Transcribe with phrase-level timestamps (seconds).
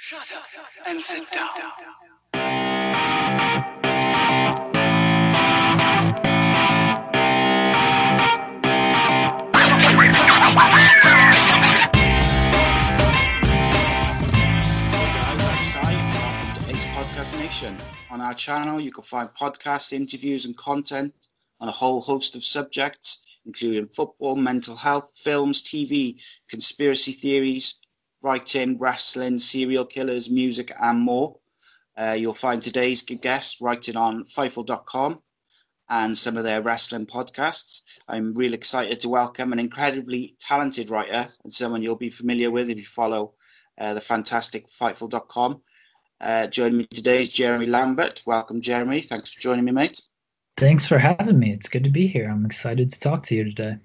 [0.00, 0.44] Shut up
[0.86, 1.48] and sit down.
[16.94, 17.76] Podcast Nation.
[18.10, 21.12] On our channel, you can find podcasts, interviews, and content
[21.58, 27.74] on a whole host of subjects, including football, mental health, films, TV, conspiracy theories,
[28.28, 31.34] writing, wrestling, serial killers, music, and more.
[31.96, 35.22] Uh, you'll find today's guest writing on Fightful.com
[35.88, 37.80] and some of their wrestling podcasts.
[38.06, 42.68] I'm really excited to welcome an incredibly talented writer and someone you'll be familiar with
[42.68, 43.32] if you follow
[43.78, 45.62] uh, the fantastic Fightful.com.
[46.20, 48.22] Uh, joining me today is Jeremy Lambert.
[48.26, 49.00] Welcome, Jeremy.
[49.00, 50.02] Thanks for joining me, mate.
[50.58, 51.52] Thanks for having me.
[51.52, 52.28] It's good to be here.
[52.28, 53.78] I'm excited to talk to you today.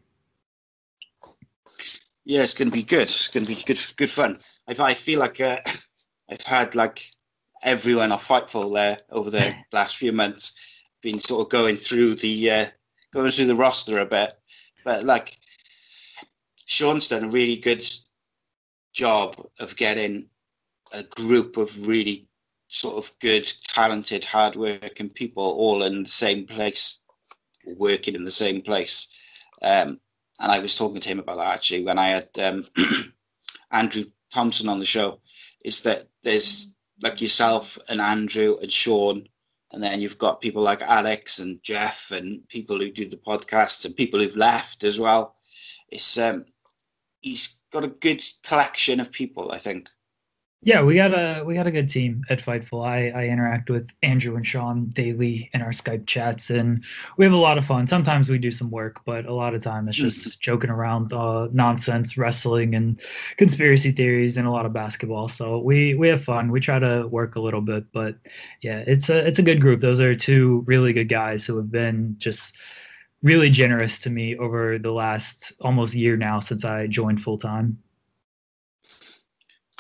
[2.26, 3.04] Yeah, it's going to be good.
[3.04, 4.40] It's going to be good, good fun.
[4.68, 5.60] I, I feel like uh,
[6.30, 7.06] I've had like
[7.64, 10.54] everyone off Fightful there over the last few months,
[11.02, 12.66] been sort of going through the uh,
[13.14, 14.34] going through the roster a bit,
[14.86, 15.38] but like
[16.66, 17.86] Sean's done a really good
[18.94, 20.28] job of getting
[20.94, 22.28] a group of really
[22.68, 27.00] sort of good, talented, hardworking people all in the same place,
[27.76, 29.08] working in the same place.
[29.62, 30.00] Um,
[30.40, 32.66] and I was talking to him about that actually when I had um,
[33.72, 35.20] Andrew Thompson on the show.
[35.64, 39.28] Is that there's like yourself and Andrew and Sean,
[39.72, 43.86] and then you've got people like Alex and Jeff and people who do the podcasts
[43.86, 45.36] and people who've left as well.
[45.90, 46.46] It's um,
[47.22, 49.90] he's got a good collection of people, I think.
[50.66, 52.88] Yeah, we got a we got a good team at Fightful.
[52.88, 56.86] I, I interact with Andrew and Sean daily in our Skype chats, and
[57.18, 57.86] we have a lot of fun.
[57.86, 60.40] Sometimes we do some work, but a lot of time it's just mm.
[60.40, 63.02] joking around, uh, nonsense, wrestling, and
[63.36, 65.28] conspiracy theories, and a lot of basketball.
[65.28, 66.50] So we we have fun.
[66.50, 68.16] We try to work a little bit, but
[68.62, 69.82] yeah, it's a it's a good group.
[69.82, 72.56] Those are two really good guys who have been just
[73.22, 77.80] really generous to me over the last almost year now since I joined full time.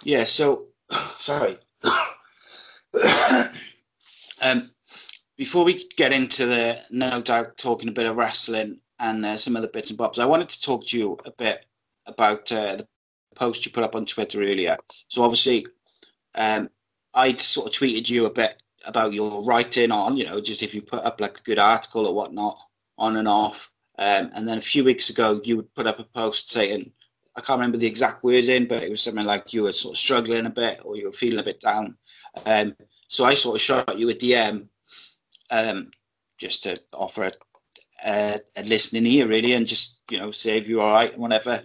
[0.03, 0.67] Yeah, so
[1.19, 1.57] sorry.
[4.41, 4.69] um,
[5.37, 9.55] before we get into the no doubt talking a bit of wrestling and uh, some
[9.55, 11.65] other bits and bobs, I wanted to talk to you a bit
[12.05, 12.87] about uh, the
[13.35, 14.77] post you put up on Twitter earlier.
[15.07, 15.65] So obviously,
[16.35, 16.69] um,
[17.13, 20.73] I'd sort of tweeted you a bit about your writing on, you know, just if
[20.73, 22.59] you put up like a good article or whatnot,
[22.97, 23.71] on and off.
[23.97, 26.91] Um, and then a few weeks ago, you would put up a post saying
[27.35, 29.99] I can't remember the exact wording, but it was something like you were sort of
[29.99, 31.97] struggling a bit or you were feeling a bit down.
[32.45, 32.75] Um,
[33.07, 34.67] so I sort of shot you a DM
[35.49, 35.91] um,
[36.37, 37.31] just to offer a,
[38.05, 41.21] a, a, listening ear, really, and just, you know, say if you're all right and
[41.21, 41.63] whatever.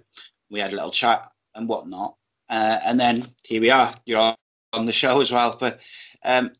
[0.51, 2.17] We had a little chat and whatnot.
[2.49, 3.93] Uh, and then here we are.
[4.07, 4.35] You're
[4.73, 5.57] on the show as well.
[5.61, 5.81] But
[6.25, 6.53] um,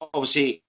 [0.00, 0.62] obviously,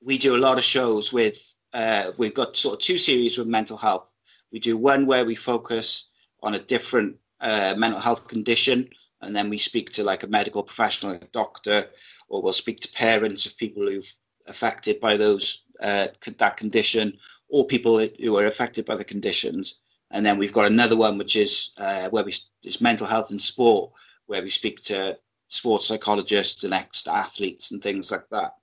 [0.00, 1.36] we do a lot of shows with,
[1.72, 4.12] uh, we've got sort of two series with mental health.
[4.52, 6.11] We do one where we focus
[6.42, 8.88] on a different uh, mental health condition,
[9.20, 11.84] and then we speak to like a medical professional, a doctor,
[12.28, 14.12] or we'll speak to parents of people who've
[14.46, 16.08] affected by those uh,
[16.38, 17.16] that condition,
[17.48, 19.76] or people who are affected by the conditions.
[20.10, 23.40] And then we've got another one, which is uh, where we it's mental health and
[23.40, 23.92] sport,
[24.26, 28.54] where we speak to sports psychologists and ex-athletes and things like that.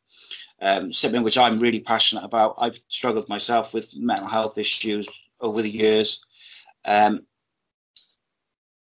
[0.61, 2.55] Um, something which I'm really passionate about.
[2.57, 5.07] I've struggled myself with mental health issues
[5.39, 6.25] over the years,
[6.85, 7.25] um,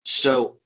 [0.03, 0.57] so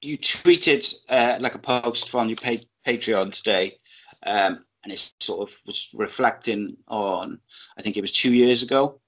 [0.00, 3.78] you tweeted uh, like a post from your pa- Patreon today,
[4.26, 7.40] um, and it sort of was reflecting on,
[7.76, 9.00] I think it was two years ago.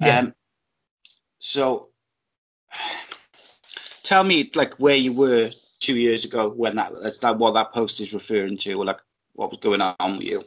[0.00, 0.18] Yeah.
[0.18, 0.34] Um,
[1.38, 1.88] so
[4.02, 5.50] tell me like where you were
[5.80, 9.00] two years ago when that that's that what that post is referring to, or like
[9.32, 10.42] what was going on with you.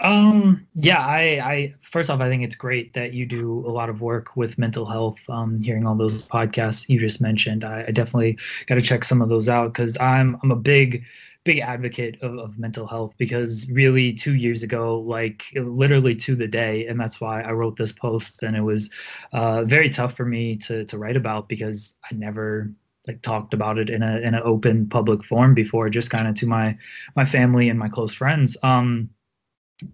[0.00, 3.90] Um, yeah, I, I, first off, I think it's great that you do a lot
[3.90, 5.18] of work with mental health.
[5.28, 9.20] Um, hearing all those podcasts you just mentioned, I, I definitely got to check some
[9.20, 11.04] of those out because I'm, I'm a big,
[11.44, 16.48] big advocate of, of mental health because really two years ago, like literally to the
[16.48, 18.42] day, and that's why I wrote this post.
[18.42, 18.88] And it was
[19.34, 22.72] uh, very tough for me to, to write about because I never
[23.06, 26.34] like talked about it in a in an open public forum before, just kind of
[26.36, 26.76] to my
[27.16, 28.56] my family and my close friends.
[28.62, 29.10] Um,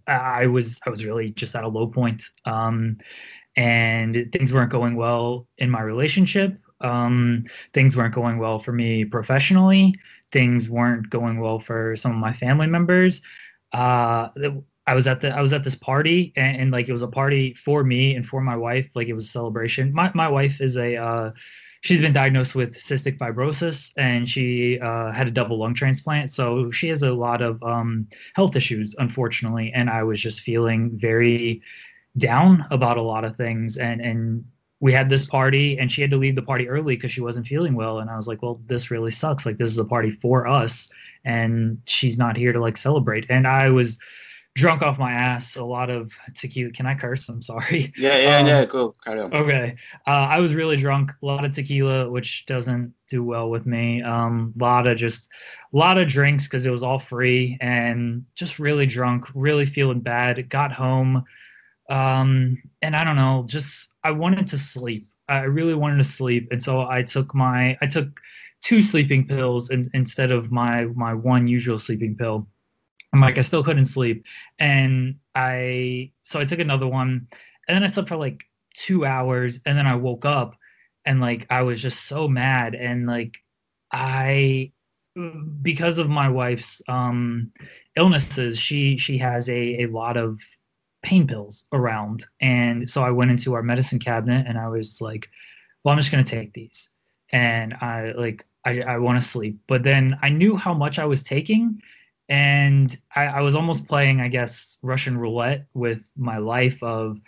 [0.06, 2.99] I was I was really just at a low point, um,
[3.56, 6.59] and things weren't going well in my relationship.
[6.81, 9.94] Um, things weren't going well for me professionally.
[10.33, 13.23] Things weren't going well for some of my family members.
[13.73, 14.29] Uh,
[14.87, 17.09] I was at the I was at this party and, and, like it was a
[17.09, 18.91] party for me and for my wife.
[18.94, 19.93] Like it was a celebration.
[19.93, 21.32] My my wife is a uh,
[21.87, 26.33] she's been diagnosed with cystic fibrosis and she uh, had a double lung transplant.
[26.33, 29.71] So she has a lot of um, health issues, unfortunately.
[29.73, 31.62] And I was just feeling very
[32.19, 34.43] down about a lot of things and and
[34.81, 37.47] we had this party and she had to leave the party early because she wasn't
[37.47, 40.11] feeling well and i was like well this really sucks like this is a party
[40.11, 40.89] for us
[41.27, 43.99] and she's not here to like celebrate and i was
[44.56, 46.73] drunk off my ass a lot of tequila.
[46.73, 47.29] Can i curse?
[47.29, 47.93] I'm sorry.
[47.99, 49.32] Yeah yeah um, yeah go carry on.
[49.32, 49.76] okay.
[50.06, 51.12] Uh, i was really drunk.
[51.23, 54.03] A lot of tequila which doesn't do well with me.
[54.03, 55.29] Um a lot of just
[55.73, 60.00] a lot of drinks because it was all free and just really drunk really feeling
[60.00, 60.49] bad.
[60.49, 61.23] Got home
[61.88, 65.05] um and i don't know just i wanted to sleep.
[65.29, 68.20] I really wanted to sleep and so i took my i took
[68.62, 72.49] two sleeping pills in, instead of my my one usual sleeping pill
[73.17, 74.25] i'm like i still couldn't sleep
[74.59, 77.27] and i so i took another one
[77.69, 80.55] and then i slept for like two hours and then i woke up
[81.05, 83.37] and like i was just so mad and like
[83.93, 84.71] i
[85.63, 87.51] because of my wife's um
[87.97, 90.39] illnesses she she has a a lot of
[91.07, 92.27] pain pills around.
[92.41, 95.29] And so I went into our medicine cabinet and I was like,
[95.85, 96.91] well, I'm just going to take these.
[97.31, 99.57] And I like, I, I want to sleep.
[99.69, 101.81] But then I knew how much I was taking.
[102.28, 107.19] And I, I was almost playing, I guess, Russian roulette with my life of,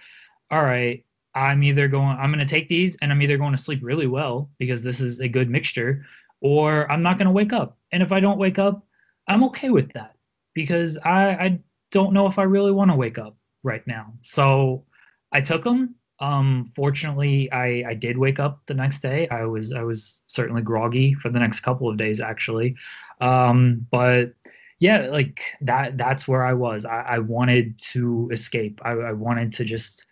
[0.51, 1.05] all right,
[1.35, 4.09] I'm either going, I'm going to take these and I'm either going to sleep really
[4.09, 6.05] well because this is a good mixture,
[6.41, 7.79] or I'm not going to wake up.
[7.93, 8.85] And if I don't wake up,
[9.29, 10.17] I'm okay with that
[10.55, 11.61] because I, I
[11.93, 14.13] don't know if I really want to wake up right now.
[14.23, 14.85] So
[15.33, 15.95] I took them.
[16.21, 19.29] Um, fortunately, I, I did wake up the next day.
[19.29, 22.75] I was I was certainly groggy for the next couple of days actually,
[23.21, 24.33] um, but
[24.79, 26.85] yeah, like that that's where I was.
[26.85, 28.81] I, I wanted to escape.
[28.85, 30.07] I, I wanted to just.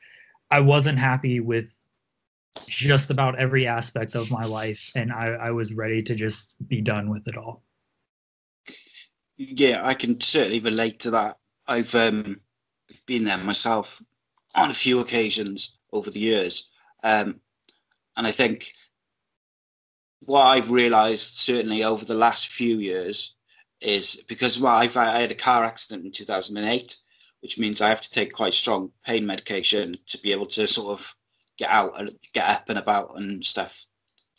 [0.51, 1.75] I wasn't happy with
[2.67, 6.81] just about every aspect of my life, and I, I was ready to just be
[6.81, 7.63] done with it all.
[9.37, 11.39] Yeah, I can certainly relate to that.
[11.67, 12.41] I've um,
[13.07, 14.01] been there myself
[14.55, 16.71] on a few occasions over the years.
[17.03, 17.41] Um,
[18.17, 18.69] and I think
[20.25, 23.36] what I've realized certainly over the last few years
[23.81, 26.97] is because well, I've, I had a car accident in 2008,
[27.41, 30.99] which means I have to take quite strong pain medication to be able to sort
[30.99, 31.15] of
[31.59, 33.87] get out and get up and about and stuff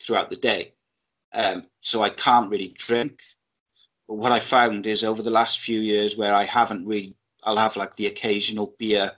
[0.02, 0.74] throughout the day.
[1.32, 3.20] Um, so I can't really drink.
[4.06, 7.14] But what I found is over the last few years where I haven't really
[7.44, 9.12] I'll have like the occasional beer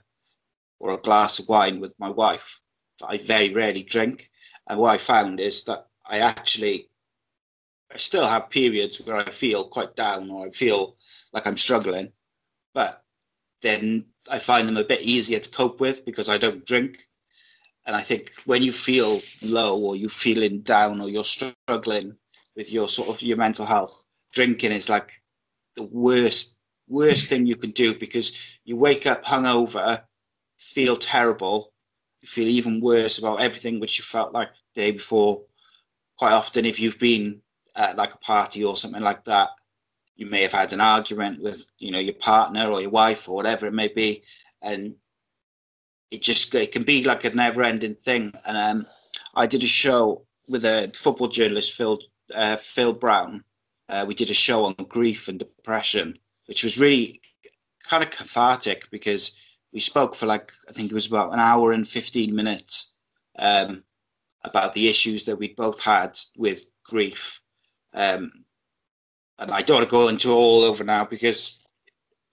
[0.79, 2.59] or a glass of wine with my wife.
[3.03, 4.29] I very rarely drink.
[4.67, 6.89] And what I found is that I actually
[7.93, 10.95] I still have periods where I feel quite down or I feel
[11.33, 12.11] like I'm struggling.
[12.73, 13.03] But
[13.61, 17.07] then I find them a bit easier to cope with because I don't drink.
[17.85, 22.15] And I think when you feel low or you're feeling down or you're struggling
[22.55, 24.03] with your sort of your mental health,
[24.33, 25.21] drinking is like
[25.75, 30.01] the worst worst thing you can do because you wake up hungover,
[30.57, 31.71] feel terrible,
[32.21, 35.41] you feel even worse about everything which you felt like the day before.
[36.17, 37.41] Quite often, if you've been
[37.75, 39.49] at like a party or something like that,
[40.15, 43.35] you may have had an argument with you know your partner or your wife or
[43.35, 44.23] whatever it may be,
[44.61, 44.95] and
[46.11, 48.33] it just it can be like a never-ending thing.
[48.45, 48.87] And um,
[49.35, 51.99] I did a show with a football journalist, Phil
[52.35, 53.43] uh, Phil Brown.
[53.89, 57.21] Uh, we did a show on grief and depression, which was really
[57.83, 59.35] kind of cathartic because
[59.73, 62.93] we spoke for like I think it was about an hour and fifteen minutes
[63.39, 63.83] um,
[64.43, 67.40] about the issues that we both had with grief.
[67.93, 68.31] Um,
[69.39, 71.65] and I don't want to go into all over now because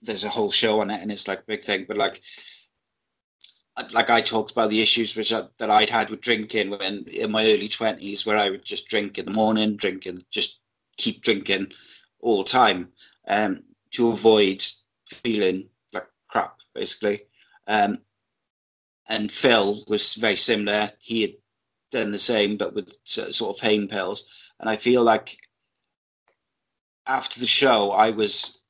[0.03, 1.87] there's a whole show on it and it's like a big thing.
[1.89, 2.21] But like,
[3.93, 7.31] like I talked about the issues which I, that I'd had with drinking when in
[7.31, 10.61] my early twenties, where I would just drink in the morning, drinking, just
[10.97, 11.73] keep drinking
[12.21, 12.89] all the time.
[13.27, 13.63] Um,
[13.93, 14.65] to avoid
[15.23, 17.23] feeling like crap, basically.
[17.67, 17.99] Um,
[19.09, 20.91] and Phil was very similar.
[20.99, 21.35] He had
[21.91, 24.29] done the same, but with sort of pain pills.
[24.61, 25.37] And I feel like
[27.09, 28.61] after the show, I was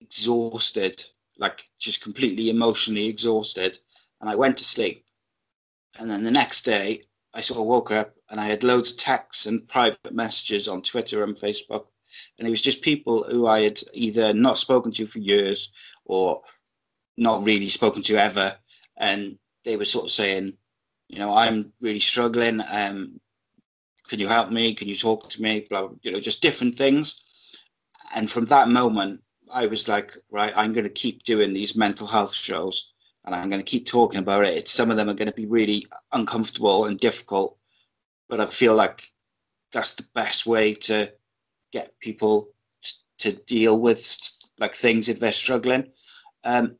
[0.00, 1.02] exhausted,
[1.38, 3.78] like just completely emotionally exhausted.
[4.20, 5.04] And I went to sleep.
[5.98, 8.98] And then the next day, I sort of woke up and I had loads of
[8.98, 11.86] texts and private messages on Twitter and Facebook.
[12.38, 15.70] And it was just people who I had either not spoken to for years
[16.04, 16.42] or
[17.16, 18.56] not really spoken to ever.
[18.96, 20.54] And they were sort of saying,
[21.08, 22.60] you know, I'm really struggling.
[22.70, 23.20] Um,
[24.08, 24.74] can you help me?
[24.74, 25.66] Can you talk to me?
[25.68, 27.22] Blah, you know, just different things.
[28.14, 29.22] And from that moment,
[29.52, 32.92] I was like, right, I'm going to keep doing these mental health shows
[33.24, 34.68] and I'm going to keep talking about it.
[34.68, 37.58] Some of them are going to be really uncomfortable and difficult,
[38.28, 39.12] but I feel like
[39.72, 41.12] that's the best way to
[41.72, 42.48] get people
[43.18, 44.06] to deal with
[44.58, 45.90] like things if they're struggling.
[46.44, 46.76] Um,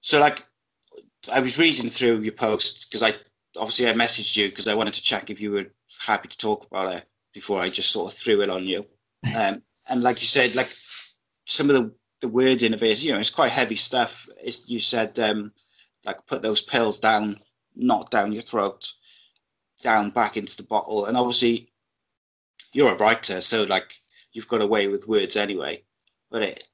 [0.00, 0.44] so like
[1.30, 3.14] I was reading through your post because I
[3.56, 5.66] obviously I messaged you because I wanted to check if you were
[6.00, 8.86] happy to talk about it before I just sort of threw it on you.
[9.36, 10.74] Um, and like you said, like
[11.44, 14.28] some of the the wording of it is, you know, it's quite heavy stuff.
[14.42, 15.52] It's, you said um,
[16.04, 17.36] like put those pills down,
[17.76, 18.88] not down your throat,
[19.80, 21.72] down back into the bottle, and obviously
[22.72, 23.94] you're a writer, so like
[24.32, 25.82] you've got a way with words anyway.
[26.30, 26.64] But it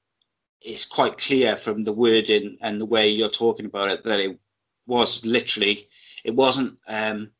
[0.60, 4.38] it's quite clear from the wording and the way you're talking about it that it
[4.86, 5.88] was literally
[6.24, 7.30] it wasn't um,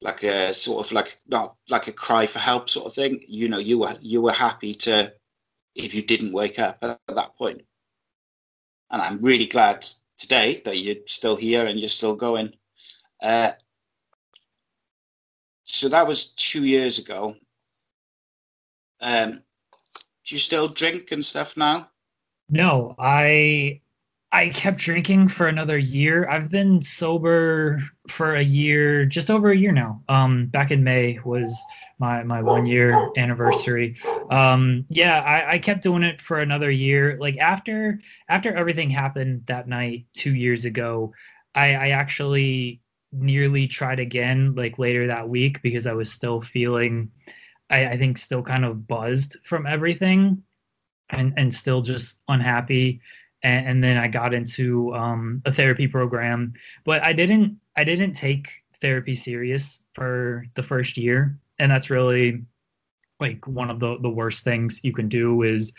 [0.00, 3.24] like a sort of like not like a cry for help sort of thing.
[3.26, 5.12] You know, you were you were happy to
[5.74, 7.62] if you didn't wake up at that point.
[8.90, 9.84] And I'm really glad
[10.16, 12.54] today that you're still here and you're still going.
[13.22, 13.52] Uh,
[15.64, 17.36] so that was two years ago.
[19.00, 19.42] Um,
[20.24, 21.90] do you still drink and stuff now?
[22.48, 23.80] No, I
[24.36, 26.28] I kept drinking for another year.
[26.28, 30.02] I've been sober for a year, just over a year now.
[30.10, 31.58] Um, back in May was
[31.98, 33.96] my my one year anniversary.
[34.30, 37.16] Um, yeah, I, I kept doing it for another year.
[37.18, 41.14] Like after after everything happened that night two years ago,
[41.54, 47.10] I, I actually nearly tried again like later that week because I was still feeling
[47.70, 50.42] I, I think still kind of buzzed from everything
[51.08, 53.00] and and still just unhappy
[53.42, 56.54] and, and then I got into um, a therapy program.
[56.84, 58.48] But I didn't I didn't take
[58.80, 62.44] therapy serious for the first year, and that's really
[63.20, 65.72] like one of the the worst things you can do is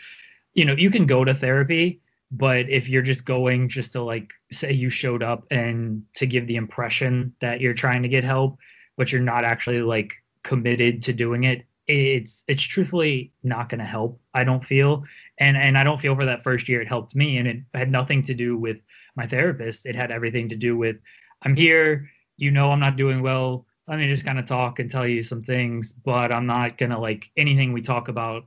[0.54, 2.00] you know you can go to therapy
[2.30, 6.46] but if you're just going just to like say you showed up and to give
[6.46, 8.58] the impression that you're trying to get help
[8.96, 10.12] but you're not actually like
[10.42, 15.04] committed to doing it it's it's truthfully not going to help i don't feel.
[15.38, 17.90] And and i don't feel for that first year it helped me and it had
[17.90, 18.78] nothing to do with
[19.16, 19.86] my therapist.
[19.86, 20.96] It had everything to do with
[21.42, 24.90] i'm here you know i'm not doing well let me just kind of talk and
[24.90, 28.44] tell you some things but i'm not going to like anything we talk about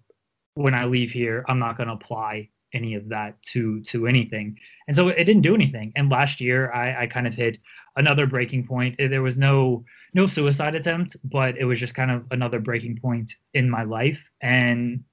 [0.55, 4.57] when i leave here i'm not going to apply any of that to to anything
[4.87, 7.57] and so it didn't do anything and last year i i kind of hit
[7.95, 12.11] another breaking point eh, there was no no suicide attempt, but it was just kind
[12.11, 14.29] of another breaking point in my life.
[14.41, 15.03] And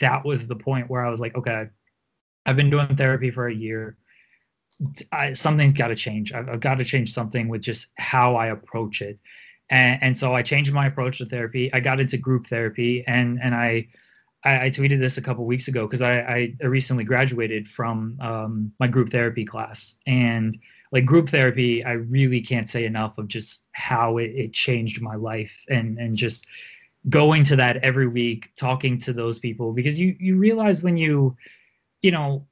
[0.00, 1.68] that was the point where I was like, okay,
[2.44, 3.96] I've been doing therapy for a year.
[5.10, 6.32] I, something's got to change.
[6.32, 9.20] I've, I've, got to change something with just how I approach it.
[9.70, 11.72] And, and, so I changed my approach to therapy.
[11.72, 13.86] I got into group therapy, and and I
[14.44, 18.72] I, I tweeted this a couple weeks ago because I, I recently graduated from um,
[18.80, 20.56] my group therapy class, and
[20.90, 25.14] like group therapy, I really can't say enough of just how it, it changed my
[25.14, 26.46] life and and just
[27.08, 29.72] going to that every week, talking to those people.
[29.72, 31.36] Because you you realize when you
[32.02, 32.46] you know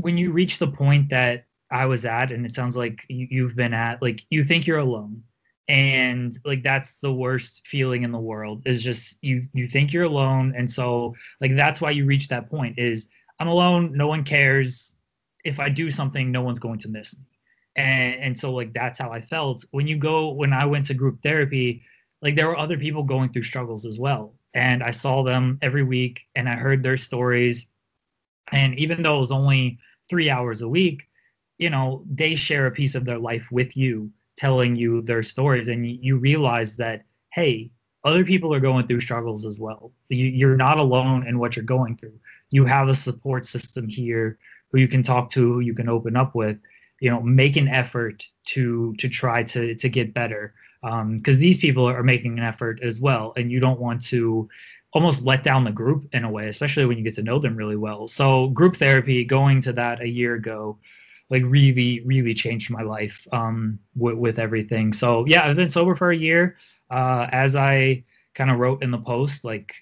[0.00, 3.56] when you reach the point that I was at, and it sounds like you, you've
[3.56, 5.22] been at, like you think you're alone
[5.70, 10.02] and like that's the worst feeling in the world is just you you think you're
[10.02, 10.52] alone.
[10.56, 13.06] And so like that's why you reach that point is
[13.38, 14.94] i'm alone no one cares.
[15.44, 17.24] If i do something no one's going to miss me.
[17.76, 19.64] And and so like that's how i felt.
[19.70, 21.82] When you go when i went to group therapy
[22.20, 24.34] like there were other people going through struggles as well.
[24.54, 27.68] And i saw them every week and i heard their stories.
[28.50, 31.06] And even though it was only three hours a week
[31.58, 34.10] you know they share a piece of their life with you
[34.40, 37.02] telling you their stories and you, realize that
[37.34, 37.70] hey
[38.04, 39.92] other people are going through struggles as well.
[40.08, 42.18] You, you're not alone in what you're going through.
[42.48, 44.38] You have a support system here
[44.72, 46.56] who you can talk to who you can open up with.
[47.00, 50.54] You know make an effort to to try to to get better.
[50.82, 54.48] Because um, these people are making an effort as well and you don't want to
[54.94, 57.54] almost let down the group in a way especially when you get to know them
[57.54, 58.08] really well.
[58.08, 60.78] So group therapy going to that a year ago
[61.30, 65.94] like really really changed my life um with, with everything so yeah i've been sober
[65.94, 66.56] for a year
[66.90, 68.02] uh as i
[68.34, 69.74] kind of wrote in the post like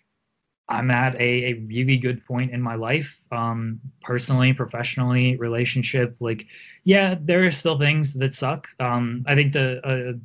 [0.71, 6.17] I'm at a, a really good point in my life, um, personally, professionally, relationship.
[6.21, 6.47] Like,
[6.85, 8.69] yeah, there are still things that suck.
[8.78, 10.19] Um, I think the uh,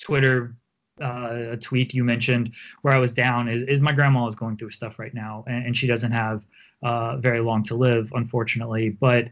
[0.00, 0.56] Twitter
[1.00, 2.52] uh, a tweet you mentioned
[2.82, 5.66] where I was down is, is my grandma is going through stuff right now, and,
[5.66, 6.44] and she doesn't have
[6.82, 8.90] uh, very long to live, unfortunately.
[8.90, 9.28] But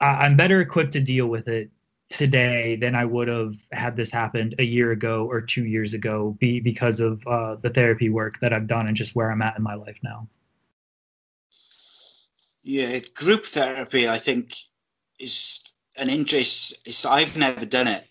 [0.00, 1.70] I'm better equipped to deal with it
[2.10, 6.36] today than I would have had this happened a year ago or two years ago
[6.38, 9.56] be, because of uh, the therapy work that I've done and just where I'm at
[9.56, 10.28] in my life now.
[12.62, 14.54] Yeah, group therapy, I think,
[15.18, 15.60] is
[15.96, 16.76] an interest.
[16.84, 18.06] It's, I've never done it.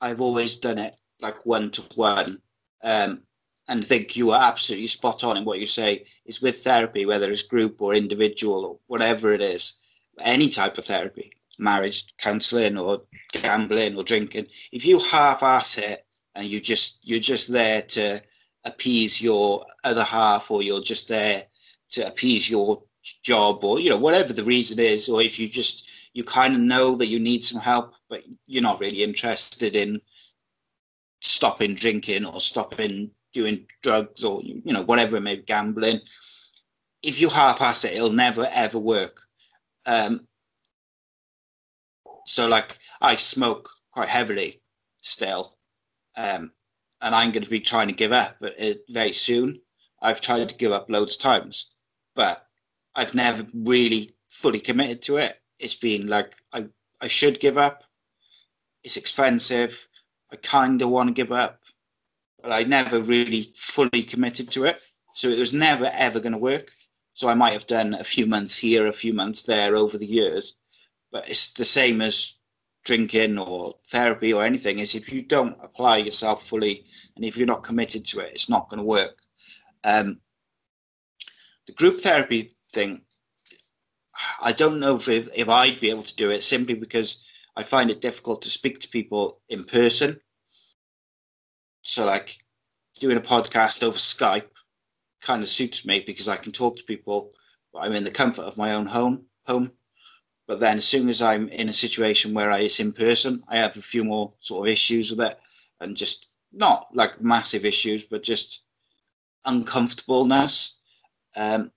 [0.00, 2.40] I've always done it like one to one.
[2.82, 3.20] And
[3.68, 7.30] I think you are absolutely spot on in what you say is with therapy, whether
[7.30, 9.74] it's group or individual or whatever it is,
[10.20, 13.02] any type of therapy marriage counselling or
[13.32, 16.04] gambling or drinking, if you half-ass it
[16.34, 18.20] and you just you're just there to
[18.64, 21.44] appease your other half, or you're just there
[21.90, 22.82] to appease your
[23.22, 26.60] job, or you know whatever the reason is, or if you just you kind of
[26.60, 30.00] know that you need some help, but you're not really interested in
[31.20, 36.00] stopping drinking or stopping doing drugs or you know whatever it may be gambling
[37.02, 39.22] if you half-ass it it'll never ever work
[39.86, 40.26] um,
[42.26, 44.60] so like I smoke quite heavily
[45.00, 45.56] still,
[46.16, 46.52] um,
[47.00, 49.60] and I'm going to be trying to give up but it, very soon.
[50.00, 51.70] I've tried to give up loads of times,
[52.14, 52.46] but
[52.94, 55.40] I've never really fully committed to it.
[55.58, 56.66] It's been like I
[57.00, 57.84] I should give up.
[58.84, 59.88] It's expensive.
[60.32, 61.60] I kind of want to give up,
[62.42, 64.80] but I never really fully committed to it.
[65.14, 66.72] So it was never ever going to work.
[67.14, 70.06] So I might have done a few months here, a few months there over the
[70.06, 70.56] years,
[71.10, 72.38] but it's the same as
[72.84, 77.46] drinking or therapy or anything is if you don't apply yourself fully and if you're
[77.46, 79.18] not committed to it it's not going to work.
[79.84, 80.20] Um,
[81.66, 83.02] the group therapy thing
[84.40, 87.24] i don't know if, if i'd be able to do it simply because
[87.56, 90.20] i find it difficult to speak to people in person.
[91.82, 92.36] So like
[93.00, 94.48] doing a podcast over skype
[95.22, 97.32] kind of suits me because i can talk to people
[97.78, 99.70] i'm in the comfort of my own home home
[100.46, 103.56] but then as soon as I'm in a situation where I, it's in person, I
[103.58, 105.38] have a few more sort of issues with it
[105.80, 108.64] and just not like massive issues, but just
[109.44, 110.78] uncomfortableness.
[111.36, 111.70] Um,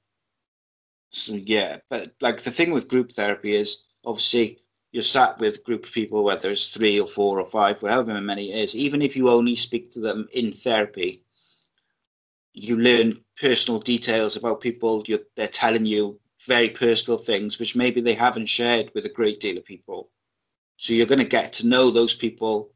[1.09, 4.59] so yeah, but like the thing with group therapy is obviously
[4.91, 8.51] you're sat with group of people, whether it's three or four or five, however many
[8.51, 11.23] it is, even if you only speak to them in therapy,
[12.53, 15.03] you learn personal details about people.
[15.07, 19.39] You're, they're telling you very personal things which maybe they haven't shared with a great
[19.39, 20.11] deal of people.
[20.77, 22.71] So you're going to get to know those people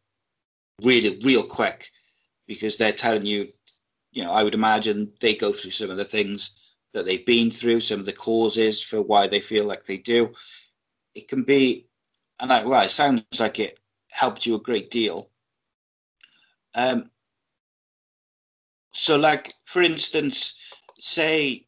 [0.82, 1.90] really, real quick
[2.48, 3.50] because they're telling you,
[4.12, 7.52] you know, I would imagine they go through some of the things that they've been
[7.52, 10.32] through, some of the causes for why they feel like they do.
[11.14, 11.88] It can be,
[12.40, 15.30] and I, well, it sounds like it helped you a great deal.
[16.74, 17.12] Um,
[19.00, 20.60] so, like, for instance,
[20.98, 21.66] say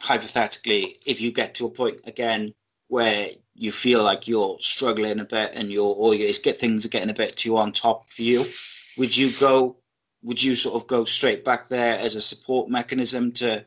[0.00, 2.52] hypothetically, if you get to a point again
[2.88, 6.88] where you feel like you're struggling a bit and you're or you get things are
[6.88, 8.44] getting a bit too on top for you,
[8.96, 9.76] would you go?
[10.24, 13.64] Would you sort of go straight back there as a support mechanism to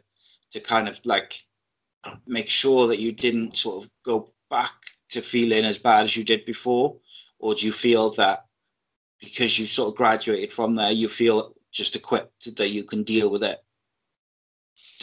[0.51, 1.41] to kind of like
[2.27, 4.73] make sure that you didn't sort of go back
[5.11, 6.97] to feeling as bad as you did before,
[7.39, 8.45] or do you feel that
[9.21, 13.29] because you sort of graduated from there, you feel just equipped that you can deal
[13.29, 13.63] with it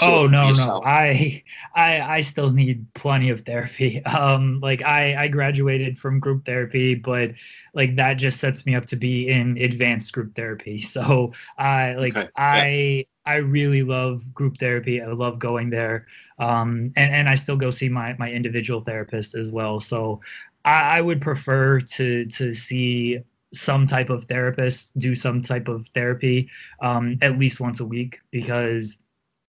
[0.01, 0.85] oh no yourself.
[0.85, 1.43] no I,
[1.75, 6.95] I i still need plenty of therapy um like i i graduated from group therapy
[6.95, 7.33] but
[7.75, 12.17] like that just sets me up to be in advanced group therapy so i like
[12.17, 12.29] okay.
[12.37, 13.03] i yeah.
[13.27, 15.03] I really love group therapy.
[15.03, 16.07] I love going there,
[16.39, 19.81] um, and and I still go see my my individual therapist as well.
[19.81, 20.23] So
[20.65, 23.19] I, I would prefer to to see
[23.53, 26.51] some type of therapist do some type of therapy
[26.83, 28.99] um, at least once a week because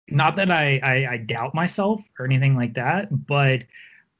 [0.10, 3.64] not that I, I, I doubt myself or anything like that, but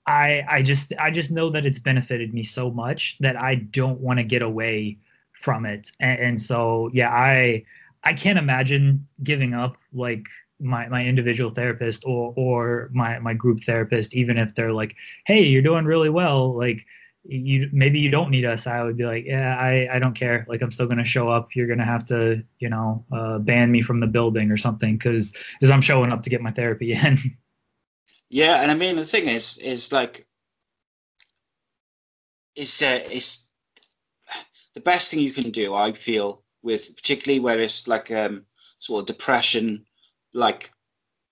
[0.08, 4.00] I I just I just know that it's benefited me so much that I don't
[4.00, 4.98] want to get away
[5.34, 5.92] from it.
[6.00, 7.64] And, and, so yeah, I
[8.04, 10.26] I can't imagine giving up like
[10.60, 15.44] my my individual therapist or or my my group therapist, even if they're like, hey,
[15.44, 16.86] you're doing really well, like
[17.24, 18.68] you maybe you don't need us.
[18.68, 20.46] I would be like yeah i i don't care.
[20.48, 21.56] Like i'm still going to show up.
[21.56, 24.98] You're going to have to you know uh, ban me from the building or something
[24.98, 27.38] because because i'm showing up to get my therapy in.
[28.30, 30.28] Yeah and i mean the thing is is like
[32.56, 33.46] is uh, is
[34.74, 38.46] the best thing you can do i feel with particularly where it's like um
[38.80, 39.86] sort of depression
[40.34, 40.72] like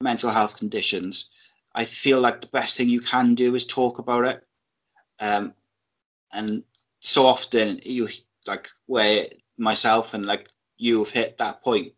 [0.01, 1.29] mental health conditions,
[1.75, 4.45] I feel like the best thing you can do is talk about it.
[5.19, 5.53] Um,
[6.33, 6.63] and
[6.99, 8.07] so often you
[8.47, 11.93] like where myself and like you have hit that point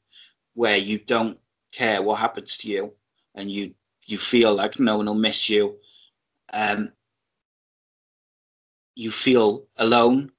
[0.53, 1.37] where you don't
[1.71, 2.93] care what happens to you
[3.35, 3.73] and you
[4.05, 5.77] you feel like no one will miss you
[6.53, 6.91] um
[8.95, 10.31] you feel alone.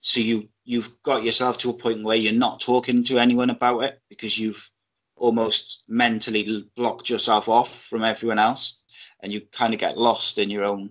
[0.00, 3.82] So you you've got yourself to a point where you're not talking to anyone about
[3.84, 4.70] it because you've
[5.16, 8.82] almost mentally blocked yourself off from everyone else
[9.20, 10.90] and you kind of get lost in your own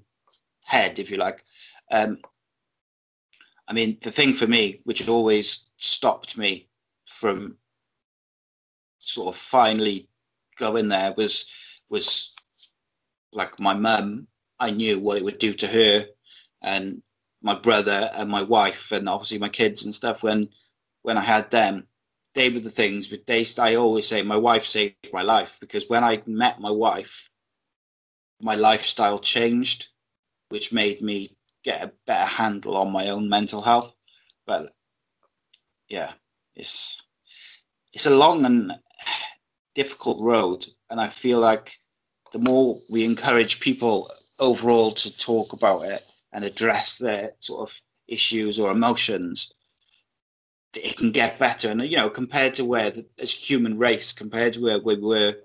[0.65, 1.43] head if you like
[1.91, 2.17] um,
[3.67, 6.67] i mean the thing for me which always stopped me
[7.05, 7.57] from
[8.99, 10.09] sort of finally
[10.57, 11.49] going there was
[11.89, 12.33] was
[13.31, 14.27] like my mum.
[14.59, 16.05] I knew what it would do to her
[16.63, 17.01] and
[17.41, 20.49] my brother and my wife and obviously my kids and stuff when
[21.03, 21.87] when i had them.
[22.33, 25.89] They were the things but they i always say my wife saved my life because
[25.89, 27.29] when i met my wife
[28.41, 29.87] my lifestyle changed
[30.49, 33.95] which made me get a better handle on my own mental health.
[34.45, 34.73] But
[35.89, 36.11] yeah
[36.55, 37.01] it's
[37.93, 38.73] it's a long and
[39.75, 40.65] difficult road.
[40.89, 41.77] And i feel like
[42.33, 47.75] the more we encourage people overall to talk about it and address their sort of
[48.07, 49.53] issues or emotions
[50.75, 51.69] it can get better.
[51.69, 55.35] And you know compared to where the, as human race compared to where we were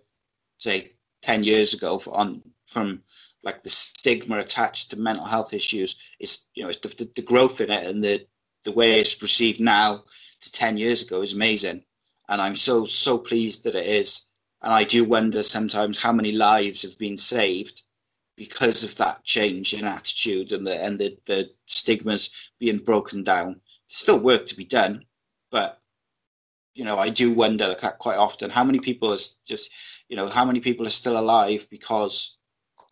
[0.59, 3.03] say 10 years ago on from
[3.43, 7.71] like the stigma attached to mental health issues is you know the, the, growth in
[7.71, 8.27] it and the
[8.65, 10.05] the way it's received now
[10.41, 11.83] to 10 years ago is amazing.
[12.29, 14.25] And i'm so so pleased that it is.
[14.63, 17.83] And i do wonder sometimes how many lives have been saved
[18.37, 23.61] because of that change in attitude and the and the, the stigmas being broken down.
[23.89, 25.05] There's still work to be done
[25.53, 25.81] but
[26.75, 29.71] you know i do wonder quite often how many people is just
[30.09, 32.39] you know how many people are still alive because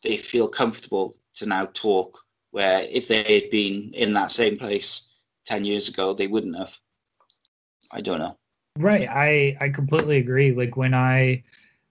[0.02, 2.18] they feel comfortable to now talk
[2.50, 5.08] where if they had been in that same place
[5.46, 6.72] 10 years ago they wouldn't have.
[7.92, 8.36] I don't know.
[8.78, 9.08] Right.
[9.08, 10.52] I i completely agree.
[10.52, 11.42] Like when i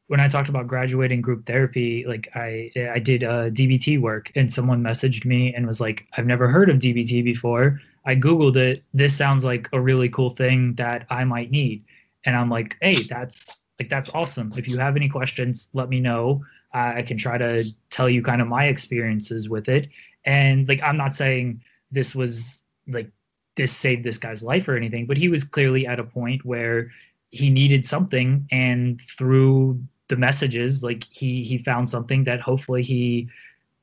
[0.07, 4.51] when i talked about graduating group therapy like i i did uh, dbt work and
[4.51, 7.79] someone messaged me and was like i've never heard of dbt before.
[8.05, 8.79] I googled it.
[8.93, 11.83] This sounds like a really cool thing that i might need.
[12.25, 14.51] And i'm like hey that's like that's awesome.
[14.57, 16.43] If you have any questions let me know
[16.73, 19.89] I can try to tell you kind of my experiences with it.
[20.25, 23.09] And like, I'm not saying this was like
[23.55, 26.91] this saved this guy's life or anything, but he was clearly at a point where
[27.31, 33.29] he needed something, and through the messages, like he he found something that hopefully he,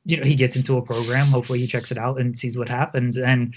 [0.05, 1.27] you know, he gets into a program.
[1.27, 3.17] Hopefully, he checks it out and sees what happens.
[3.17, 3.55] And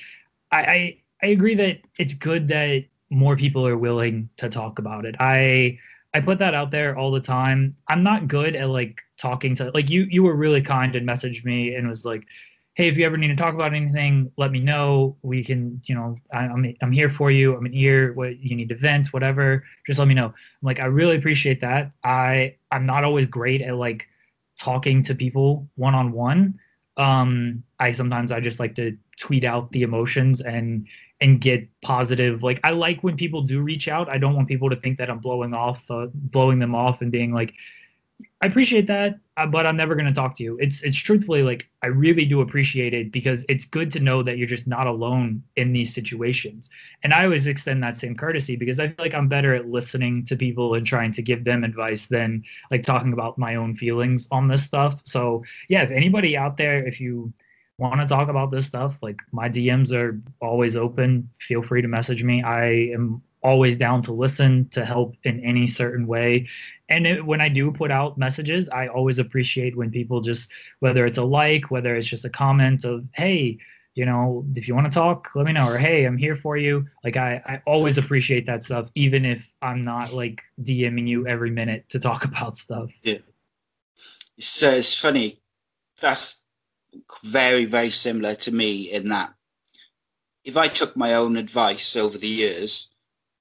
[0.52, 5.06] I I, I agree that it's good that more people are willing to talk about
[5.06, 5.16] it.
[5.20, 5.80] I
[6.14, 7.76] I put that out there all the time.
[7.88, 11.46] I'm not good at like talking to like you you were really kind and messaged
[11.46, 12.26] me and was like,
[12.74, 15.18] "Hey, if you ever need to talk about anything, let me know.
[15.22, 17.56] We can, you know, I, am I'm, I'm here for you.
[17.56, 18.14] I'm an ear.
[18.14, 19.64] What you need to vent, whatever.
[19.86, 21.92] Just let me know." I'm like, I really appreciate that.
[22.04, 24.08] I I'm not always great at like
[24.58, 26.60] talking to people one on one.
[26.98, 30.88] Um, I sometimes I just like to tweet out the emotions and
[31.22, 32.44] and get positive.
[32.44, 34.10] Like i like when people do reach out.
[34.10, 37.12] I don't want people to think that i'm blowing off uh, blowing them off and
[37.12, 37.54] being like
[38.42, 40.58] i appreciate that uh, but i'm never going to talk to you.
[40.60, 44.38] It's it's truthfully like i really do appreciate it because it's good to know that
[44.38, 46.70] you're just not alone in these situations.
[47.04, 50.26] And i always extend that same courtesy because i feel like i'm better at listening
[50.26, 54.28] to people and trying to give them advice than like talking about my own feelings
[54.32, 55.02] on this stuff.
[55.06, 57.34] So yeah if anybody out there if you
[57.80, 61.30] want to talk about this stuff, like my DMs are always open.
[61.40, 62.44] Feel free to message me.
[62.44, 66.48] I am always down to listen to help in any certain way.
[66.90, 71.06] And it, when I do put out messages, I always appreciate when people just, whether
[71.06, 73.58] it's a like, whether it's just a comment of, hey,
[73.96, 75.68] you know, if you want to talk, let me know.
[75.68, 76.86] Or hey, I'm here for you.
[77.04, 81.52] Like I, I always appreciate that stuff, even if I'm not like DMing you every
[81.52, 82.92] minute to talk about stuff.
[83.04, 83.18] Yeah.
[84.40, 85.42] So it's funny.
[86.00, 86.44] That's
[87.24, 89.34] very, very similar to me in that
[90.44, 92.90] if I took my own advice over the years,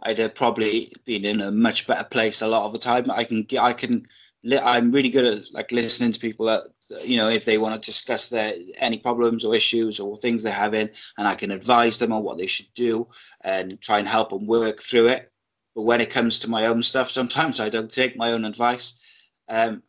[0.02, 3.10] I'd have probably been in a much better place a lot of the time.
[3.10, 4.06] I can, I can,
[4.62, 6.64] I'm really good at like listening to people that,
[7.04, 10.52] you know, if they want to discuss their any problems or issues or things they're
[10.52, 13.08] having, and I can advise them on what they should do
[13.42, 15.32] and try and help them work through it.
[15.74, 19.00] But when it comes to my own stuff, sometimes I don't take my own advice.
[19.48, 19.82] Um,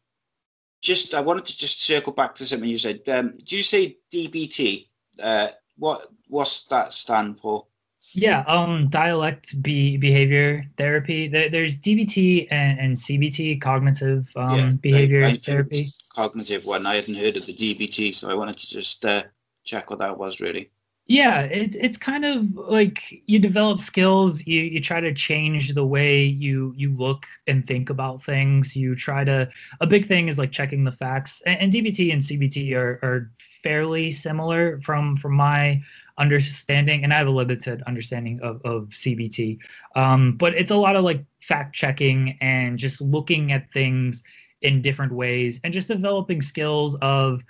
[0.82, 3.02] just I wanted to just circle back to something you said.
[3.08, 4.88] Um, do you say DBT?
[5.22, 7.66] Uh, what what's that stand for?
[8.14, 11.28] Yeah, um, dialect be behavior therapy.
[11.28, 15.90] There, there's DBT and, and CBT, cognitive um, yeah, behavior I, I therapy.
[16.16, 16.88] Cognitive one.
[16.88, 19.24] I hadn't heard of the DBT, so I wanted to just uh,
[19.64, 20.72] check what that was really.
[21.10, 24.46] Yeah, it, it's kind of like you develop skills.
[24.46, 28.76] You you try to change the way you you look and think about things.
[28.76, 29.50] You try to.
[29.82, 31.42] A big thing is like checking the facts.
[31.48, 33.32] And, and DBT and CBT are are
[33.64, 35.82] fairly similar from from my
[36.20, 39.58] understanding, and I have a limited understanding of of CBT.
[39.96, 44.22] Um, but it's a lot of like fact checking and just looking at things
[44.62, 47.42] in different ways and just developing skills of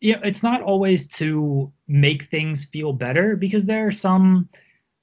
[0.00, 4.48] you know, it's not always to make things feel better because there are some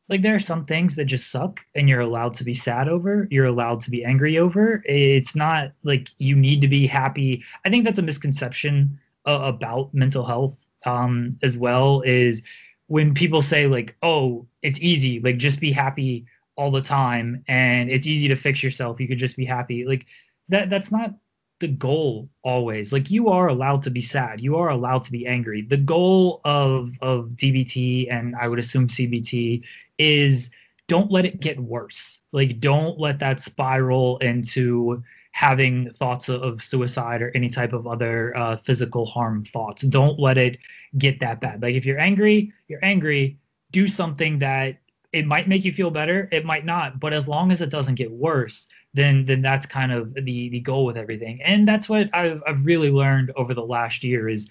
[0.09, 3.27] like there are some things that just suck and you're allowed to be sad over
[3.29, 4.81] you're allowed to be angry over.
[4.85, 7.43] It's not like you need to be happy.
[7.65, 12.41] I think that's a misconception uh, about mental health um, as well is
[12.87, 17.91] when people say like oh it's easy like just be happy all the time and
[17.91, 20.05] it's easy to fix yourself you could just be happy like
[20.47, 21.13] that that's not
[21.59, 22.93] the goal always.
[22.93, 24.41] Like you are allowed to be sad.
[24.41, 25.61] You are allowed to be angry.
[25.61, 29.63] The goal of of dbt and i would assume cbt
[29.97, 30.49] is
[30.87, 32.19] don't let it get worse.
[32.31, 38.35] Like don't let that spiral into having thoughts of suicide or any type of other
[38.35, 39.83] uh, physical harm thoughts.
[39.83, 40.57] Don't let it
[40.97, 41.61] get that bad.
[41.61, 43.37] Like if you're angry you're angry.
[43.71, 44.77] Do something that
[45.11, 46.29] it might make you feel better.
[46.31, 46.99] It might not.
[46.99, 48.67] But as long as it doesn't get worse
[48.97, 51.41] then then that's kind of the the goal with everything.
[51.41, 54.49] And that's what i've, I've really learned over the last year is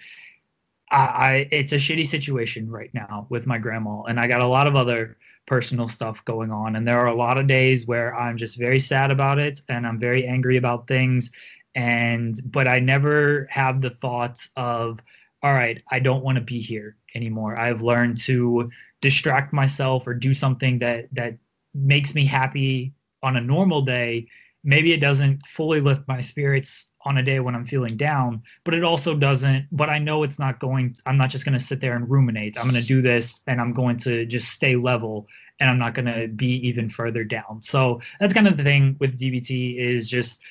[0.90, 4.46] I, I it's a shitty situation right now with my grandma and i got a
[4.46, 6.74] lot of other personal stuff going on.
[6.74, 9.86] And there are a lot of days where i'm just very sad about it and
[9.86, 11.30] i'm very angry about things.
[11.74, 15.00] And but i never have the thoughts of
[15.42, 17.56] all right i don't want to be here anymore.
[17.56, 21.36] I've learned to distract myself or do something that that
[21.74, 22.92] makes me happy
[23.26, 24.26] on a normal day
[24.66, 28.74] maybe it doesn't fully lift my spirits on a day when i'm feeling down but
[28.74, 31.80] it also doesn't but i know it's not going i'm not just going to sit
[31.80, 32.58] there and ruminate.
[32.58, 35.26] I'm going to do this and i'm going to just stay level
[35.60, 37.62] and i'm not going to be even further down.
[37.62, 40.42] So that's kind of the thing with dbt is just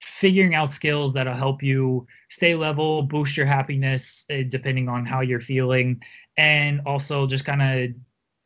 [0.00, 5.20] figuring out skills that'll help you stay level boost your happiness eh, depending on how
[5.20, 6.02] you're feeling.
[6.38, 7.94] And also just kind of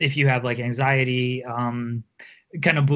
[0.00, 2.04] if you have like anxiety um
[2.62, 2.90] kind of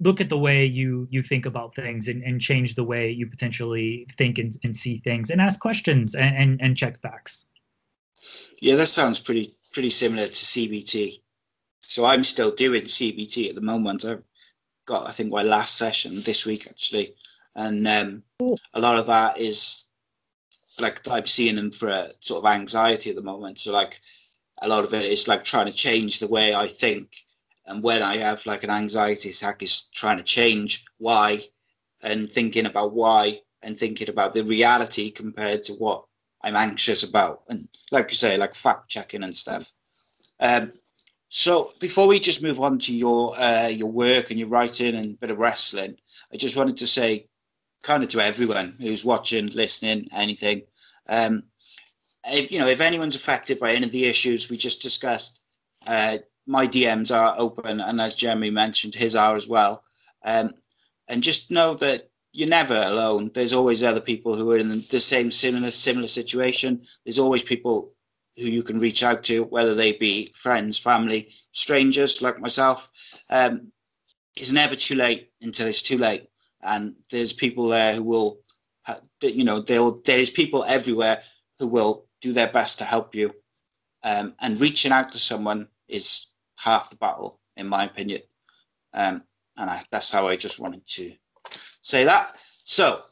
[0.00, 3.26] look at the way you you think about things and, and change the way you
[3.26, 7.46] potentially think and, and see things and ask questions and, and, and check facts.
[8.60, 11.20] Yeah that sounds pretty pretty similar to cbt
[11.80, 14.04] so i'm still doing cbt at the moment.
[14.04, 14.22] I've
[14.86, 17.14] got i think my last session this week actually.
[17.56, 18.22] And um,
[18.74, 19.86] a lot of that is
[20.80, 23.58] like i'm seeing them for a sort of anxiety at the moment.
[23.58, 24.00] So like
[24.62, 27.24] a lot of it is like trying to change the way i think
[27.70, 31.44] and when I have like an anxiety attack, is trying to change why
[32.02, 36.04] and thinking about why and thinking about the reality compared to what
[36.42, 37.42] I'm anxious about.
[37.48, 39.70] And like you say, like fact checking and stuff.
[40.40, 40.72] Um,
[41.28, 45.06] so before we just move on to your uh, your work and your writing and
[45.06, 45.96] a bit of wrestling,
[46.32, 47.28] I just wanted to say,
[47.82, 50.62] kind of to everyone who's watching, listening, anything,
[51.08, 51.44] um,
[52.26, 55.40] if, you know, if anyone's affected by any of the issues we just discussed,
[55.86, 56.18] uh,
[56.50, 59.84] my DMs are open, and as Jeremy mentioned, his are as well.
[60.24, 60.54] Um,
[61.06, 63.30] and just know that you're never alone.
[63.32, 66.82] There's always other people who are in the same similar similar situation.
[67.04, 67.92] There's always people
[68.36, 72.90] who you can reach out to, whether they be friends, family, strangers like myself.
[73.28, 73.70] Um,
[74.34, 76.30] it's never too late until it's too late,
[76.62, 78.40] and there's people there who will,
[79.22, 81.22] you know, there's people everywhere
[81.60, 83.32] who will do their best to help you.
[84.02, 86.26] Um, and reaching out to someone is
[86.62, 88.22] half the battle, in my opinion.
[88.92, 89.22] Um,
[89.56, 91.12] and I, that's how I just wanted to
[91.82, 92.36] say that.
[92.64, 93.02] So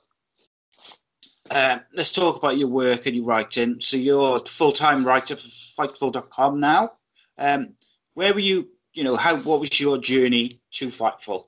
[1.51, 3.81] uh, let's talk about your work and your writing.
[3.81, 6.93] So you're a full-time writer for Fightful.com now.
[7.39, 7.75] Um,
[8.15, 8.69] where were you?
[8.95, 9.37] You know, how?
[9.37, 11.45] What was your journey to Fightful?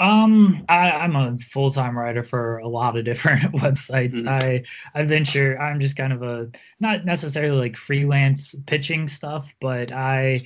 [0.00, 4.14] Um, I, I'm a full time writer for a lot of different websites.
[4.14, 4.28] Mm-hmm.
[4.28, 5.60] I I venture.
[5.60, 10.40] I'm just kind of a not necessarily like freelance pitching stuff, but I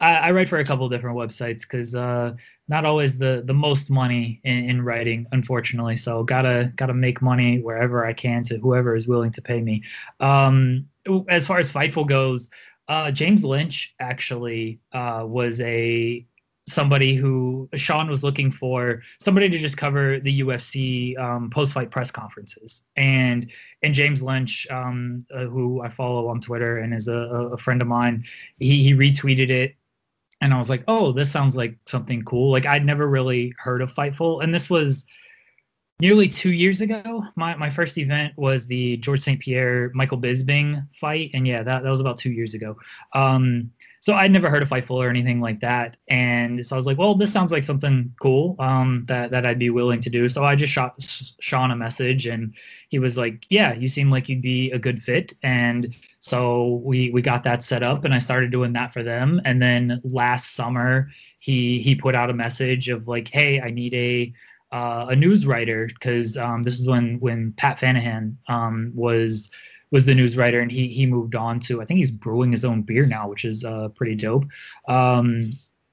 [0.00, 2.34] I, I write for a couple different websites because uh,
[2.68, 5.96] not always the the most money in, in, writing, unfortunately.
[5.96, 9.82] So gotta gotta make money wherever I can to whoever is willing to pay me.
[10.20, 10.86] Um,
[11.28, 12.50] as far as Fightful goes,
[12.88, 16.26] uh, James Lynch actually uh, was a
[16.68, 22.10] somebody who Sean was looking for somebody to just cover the UFC um, post-fight press
[22.10, 23.50] conferences, and
[23.82, 27.80] and James Lynch, um, uh, who I follow on Twitter and is a, a friend
[27.80, 28.24] of mine,
[28.58, 29.74] he, he retweeted it
[30.40, 32.50] and I was like, oh, this sounds like something cool.
[32.50, 35.06] Like I'd never really heard of Fightful, and this was
[36.00, 37.24] nearly two years ago.
[37.36, 39.40] My my first event was the George St.
[39.40, 42.76] Pierre Michael Bisping fight, and yeah, that, that was about two years ago.
[43.14, 46.86] Um, so I'd never heard of Fightful or anything like that, and so I was
[46.86, 50.28] like, well, this sounds like something cool um, that that I'd be willing to do.
[50.28, 50.94] So I just shot
[51.40, 52.54] Sean a message, and
[52.88, 57.10] he was like, yeah, you seem like you'd be a good fit, and so we
[57.10, 60.54] we got that set up, and I started doing that for them, and then last
[60.54, 64.32] summer he he put out a message of like, hey, I need a
[64.72, 69.50] uh, a news writer because um, this is when when Pat Fanahan um, was
[69.90, 72.64] was the news writer and he he moved on to I think he's brewing his
[72.64, 74.44] own beer now, which is uh, pretty dope.
[74.88, 75.50] Um,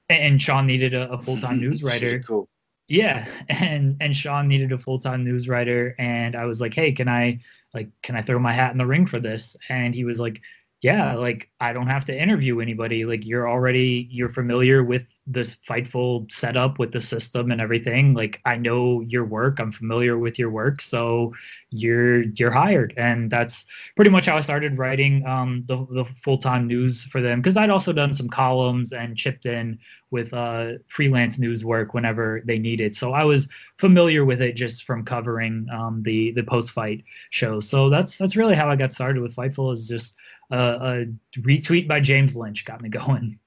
[0.08, 2.20] and Sean needed a, a full time news writer.
[2.20, 2.48] cool.
[2.86, 6.92] Yeah, and and Sean needed a full time news writer, and I was like, hey,
[6.92, 7.40] can I
[7.72, 9.56] like can I throw my hat in the ring for this?
[9.68, 10.42] And he was like,
[10.84, 13.06] yeah, like I don't have to interview anybody.
[13.06, 18.12] Like you're already you're familiar with this fightful setup with the system and everything.
[18.12, 21.32] Like I know your work, I'm familiar with your work, so
[21.70, 22.92] you're you're hired.
[22.98, 23.64] And that's
[23.96, 27.56] pretty much how I started writing um, the the full time news for them because
[27.56, 29.78] I'd also done some columns and chipped in
[30.10, 32.94] with uh, freelance news work whenever they needed.
[32.94, 37.60] So I was familiar with it just from covering um, the the post fight show.
[37.60, 39.72] So that's that's really how I got started with Fightful.
[39.72, 40.18] Is just
[40.50, 41.06] a
[41.38, 43.38] retweet by James Lynch got me going.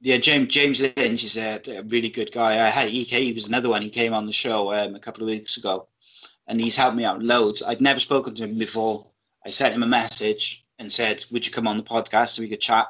[0.00, 2.54] Yeah, James James Lynch is a, a really good guy.
[2.54, 3.82] I had he, he was another one.
[3.82, 5.86] He came on the show um, a couple of weeks ago,
[6.48, 7.62] and he's helped me out loads.
[7.62, 9.06] I'd never spoken to him before.
[9.46, 12.48] I sent him a message and said, "Would you come on the podcast so we
[12.48, 12.88] could chat?"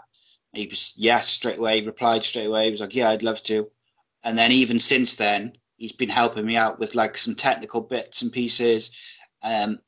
[0.55, 1.81] And he was yes straight away.
[1.81, 2.65] He replied straight away.
[2.65, 3.71] He was like, "Yeah, I'd love to."
[4.25, 8.23] And then even since then, he's been helping me out with like some technical bits
[8.23, 8.97] and pieces.
[9.43, 9.81] Um,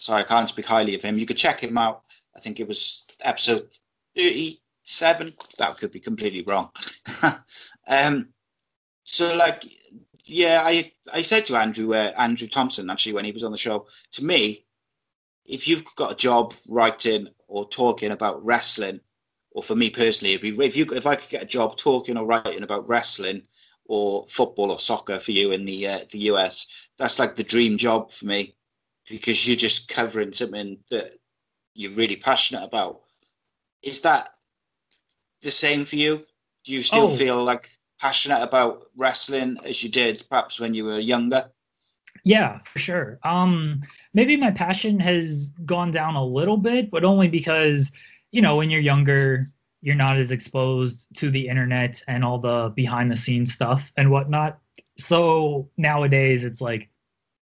[0.00, 1.18] so I can't speak highly of him.
[1.18, 2.04] You could check him out.
[2.36, 3.66] I think it was episode
[4.14, 5.34] 37.
[5.58, 6.70] That could be completely wrong.
[7.88, 8.28] um,
[9.02, 9.64] so like,
[10.24, 13.58] yeah, I I said to Andrew uh, Andrew Thompson actually when he was on the
[13.58, 13.88] show.
[14.12, 14.66] To me,
[15.44, 19.00] if you've got a job writing or talking about wrestling,
[19.50, 22.16] or for me personally, it'd be if you if I could get a job talking
[22.16, 23.42] or writing about wrestling
[23.86, 27.76] or football or soccer for you in the uh, the US, that's like the dream
[27.76, 28.54] job for me
[29.08, 31.12] because you're just covering something that
[31.74, 33.00] you're really passionate about.
[33.82, 34.30] Is that
[35.42, 36.24] the same for you?
[36.64, 37.16] Do you still oh.
[37.16, 41.50] feel like passionate about wrestling as you did perhaps when you were younger?
[42.24, 43.18] Yeah, for sure.
[43.22, 43.80] Um,
[44.12, 47.92] maybe my passion has gone down a little bit, but only because,
[48.32, 49.44] you know, when you're younger,
[49.80, 54.10] you're not as exposed to the internet and all the behind the scenes stuff and
[54.10, 54.58] whatnot.
[54.98, 56.90] So nowadays, it's like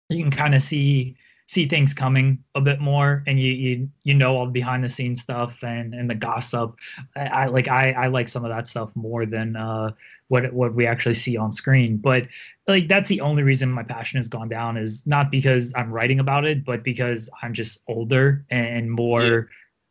[0.09, 1.17] you can kind of see
[1.49, 4.89] see things coming a bit more and you you you know all the behind the
[4.89, 6.77] scenes stuff and and the gossip.
[7.17, 9.93] I, I, like i i like some of that stuff more than uh
[10.29, 11.97] what what we actually see on screen.
[11.97, 12.29] But
[12.69, 16.21] like that's the only reason my passion has gone down is not because i'm writing
[16.21, 19.41] about it but because i'm just older and more yeah.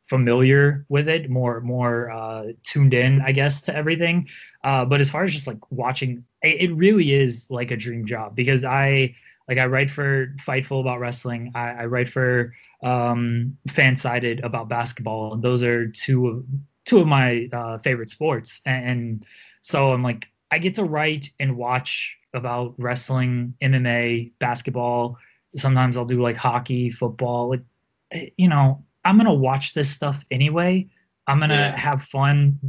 [0.05, 4.27] familiar with it more more uh tuned in i guess to everything.
[4.63, 8.05] Uh but as far as just like watching it, it really is like a dream
[8.05, 9.13] job because i
[9.47, 11.51] like I write for Fightful about wrestling.
[11.55, 15.33] I, I write for um, Fansided about basketball.
[15.33, 16.43] And those are two of
[16.85, 18.61] two of my uh, favorite sports.
[18.65, 19.25] And, and
[19.61, 25.17] so I'm like, I get to write and watch about wrestling, MMA, basketball.
[25.55, 27.49] Sometimes I'll do like hockey, football.
[27.49, 27.63] Like,
[28.11, 30.87] eh, you know, I'm gonna watch this stuff anyway.
[31.27, 31.77] I'm gonna yeah.
[31.77, 32.59] have fun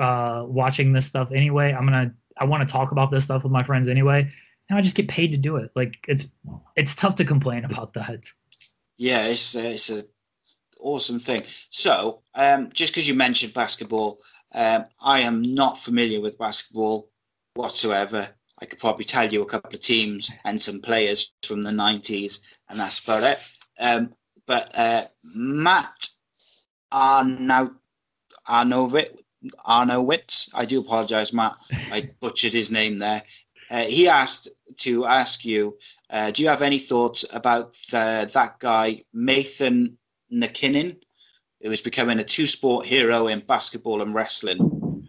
[0.00, 1.72] uh, watching this stuff anyway.
[1.72, 4.28] I'm gonna I want to talk about this stuff with my friends anyway
[4.70, 5.70] and I just get paid to do it.
[5.74, 6.26] Like it's
[6.76, 8.24] it's tough to complain about that.
[8.96, 10.04] Yeah, it's a, it's a
[10.80, 11.42] awesome thing.
[11.70, 14.20] So, um, just because you mentioned basketball,
[14.54, 17.10] um, I am not familiar with basketball
[17.54, 18.28] whatsoever.
[18.62, 22.40] I could probably tell you a couple of teams and some players from the '90s,
[22.68, 23.38] and that's about it.
[23.80, 24.14] Um,
[24.46, 26.10] but uh, Matt
[26.92, 27.74] Arnow
[28.46, 29.16] Arnowitz,
[29.64, 31.56] Arnowitz, I do apologize, Matt.
[31.90, 33.22] I butchered his name there.
[33.70, 34.48] Uh, he asked
[34.80, 35.76] to ask you,
[36.10, 39.96] uh, do you have any thoughts about the, that guy, Nathan
[40.30, 40.96] MacKinnon,
[41.62, 45.08] who is becoming a two-sport hero in basketball and wrestling?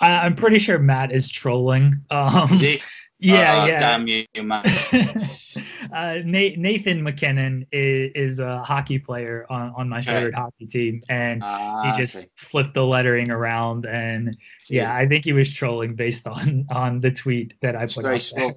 [0.00, 1.94] I, am pretty sure Matt is trolling.
[2.10, 2.82] Um, is?
[3.18, 3.78] Yeah, oh, yeah.
[3.78, 4.66] Damn you, Matt.
[5.94, 10.12] uh, Nathan MacKinnon is, is, a hockey player on, on my okay.
[10.12, 12.26] favorite hockey team, and uh, he just okay.
[12.36, 13.86] flipped the lettering around.
[13.86, 14.76] And See.
[14.76, 18.54] yeah, I think he was trolling based on on the tweet that I put out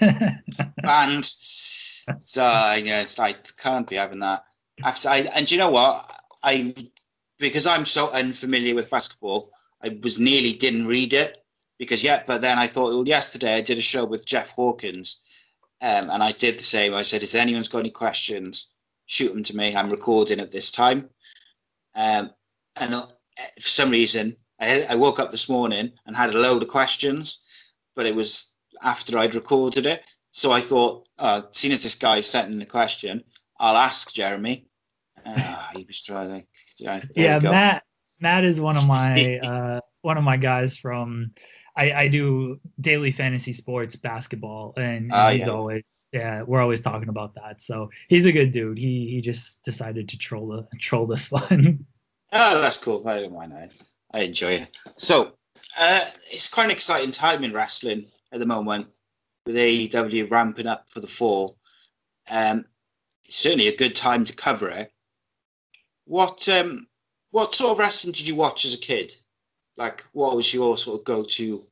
[0.84, 4.44] and so I guess I can't be having that.
[4.82, 6.10] After I, and you know what?
[6.42, 6.74] I
[7.38, 9.50] because I'm so unfamiliar with basketball,
[9.82, 11.38] I was nearly didn't read it
[11.78, 15.20] because yeah, but then I thought, well, yesterday I did a show with Jeff Hawkins,
[15.80, 16.94] um, and I did the same.
[16.94, 18.68] I said, if anyone's got any questions,
[19.06, 19.74] shoot them to me.
[19.74, 21.10] I'm recording at this time.
[21.94, 22.30] Um,
[22.76, 23.06] and uh,
[23.60, 27.44] for some reason, I, I woke up this morning and had a load of questions,
[27.96, 28.51] but it was
[28.82, 30.02] after I'd recorded it.
[30.32, 33.22] So I thought, uh, seeing as this guy sent in a question,
[33.60, 34.66] I'll ask Jeremy.
[35.24, 36.44] Uh, he was trying
[36.78, 37.84] to, yeah, Matt.
[38.20, 41.32] Matt is one of my uh, one of my guys from.
[41.74, 45.52] I, I do daily fantasy sports basketball, and, and uh, he's yeah.
[45.52, 46.42] always yeah.
[46.42, 47.62] We're always talking about that.
[47.62, 48.76] So he's a good dude.
[48.76, 51.86] He he just decided to troll the troll this one.
[52.32, 53.06] oh, that's cool.
[53.08, 53.54] I don't mind.
[53.54, 53.70] I
[54.12, 54.76] I enjoy it.
[54.96, 55.32] So
[55.78, 58.88] uh, it's quite an exciting time in wrestling at the moment
[59.46, 61.56] with AEW ramping up for the fall.
[62.30, 62.64] Um,
[63.24, 64.92] it's certainly a good time to cover it.
[66.04, 66.88] What um,
[67.30, 69.14] what sort of wrestling did you watch as a kid?
[69.76, 71.62] Like, what was your sort of go to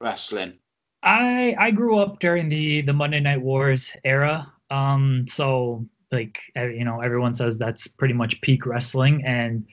[0.00, 0.54] wrestling?
[1.02, 4.52] I I grew up during the the Monday Night Wars era.
[4.70, 9.66] Um, so like you know, everyone says that's pretty much peak wrestling, and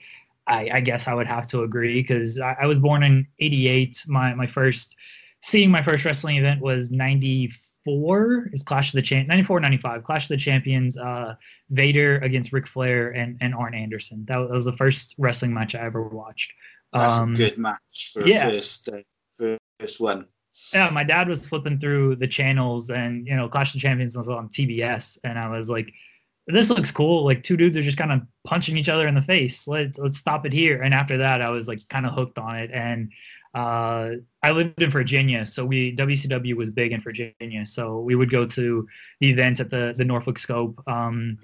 [0.46, 4.04] I, I guess I would have to agree because I, I was born in '88.
[4.08, 4.96] My my first
[5.42, 10.24] seeing my first wrestling event was 94 is clash of the champ 94 95 clash
[10.24, 11.34] of the champions uh
[11.70, 15.74] vader against Ric flair and and arn anderson that, that was the first wrestling match
[15.74, 16.52] i ever watched
[16.92, 18.50] that's um, a good match for yeah.
[18.50, 20.26] first uh, first one
[20.72, 24.16] yeah my dad was flipping through the channels and you know clash of the champions
[24.16, 25.92] was on tbs and i was like
[26.48, 27.24] this looks cool.
[27.24, 29.68] Like two dudes are just kind of punching each other in the face.
[29.68, 30.82] Let's let's stop it here.
[30.82, 32.70] And after that, I was like kind of hooked on it.
[32.72, 33.12] And
[33.54, 34.10] uh,
[34.42, 37.66] I lived in Virginia, so we WCW was big in Virginia.
[37.66, 38.88] So we would go to
[39.20, 41.38] the events at the the Norfolk Scope um,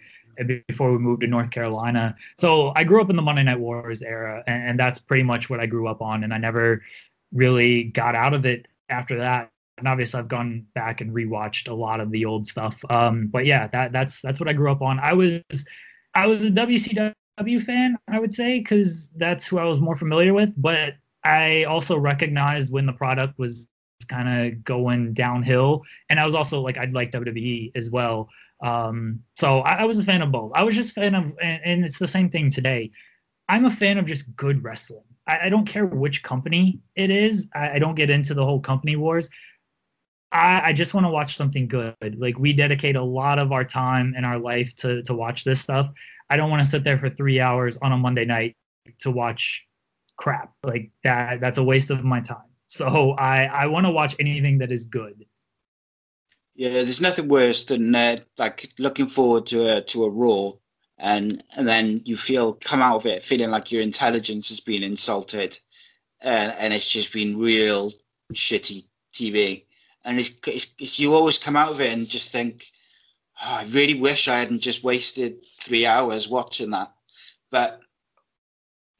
[0.68, 2.16] before we moved to North Carolina.
[2.38, 5.50] So I grew up in the Monday Night Wars era, and, and that's pretty much
[5.50, 6.24] what I grew up on.
[6.24, 6.82] And I never
[7.32, 9.50] really got out of it after that.
[9.76, 12.82] And obviously, I've gone back and rewatched a lot of the old stuff.
[12.90, 14.98] Um, but yeah, that that's that's what I grew up on.
[14.98, 15.40] I was
[16.14, 20.32] I was a WCW fan, I would say, because that's who I was more familiar
[20.32, 20.52] with.
[20.56, 20.94] But
[21.24, 23.68] I also recognized when the product was
[24.08, 28.28] kind of going downhill, and I was also like I'd like WWE as well.
[28.60, 30.50] Um, so I, I, was a fan of both.
[30.54, 32.90] I was just a fan of, and, and, it's the same thing today.
[33.48, 35.04] I'm a fan of just good wrestling.
[35.28, 37.46] I, I don't care which company it is.
[37.54, 39.30] I, I, don't get into the whole company wars.
[40.32, 41.94] I, just want to watch something good.
[42.18, 45.60] Like we dedicate a lot of our time and our life to to watch this
[45.60, 45.88] stuff.
[46.28, 48.56] I don't want to sit there for three hours on a Monday night
[49.00, 49.67] to watch
[50.18, 50.52] crap.
[50.62, 52.50] Like that that's a waste of my time.
[52.70, 55.24] So i i want to watch anything that is good.
[56.54, 60.50] Yeah there's nothing worse than uh, like looking forward to a to a raw
[60.98, 64.82] and and then you feel come out of it feeling like your intelligence has been
[64.82, 65.58] insulted
[66.20, 67.90] and and it's just been real
[68.34, 69.64] shitty tv
[70.04, 72.66] and it's, it's, it's you always come out of it and just think
[73.42, 76.92] oh, i really wish i hadn't just wasted three hours watching that.
[77.50, 77.80] But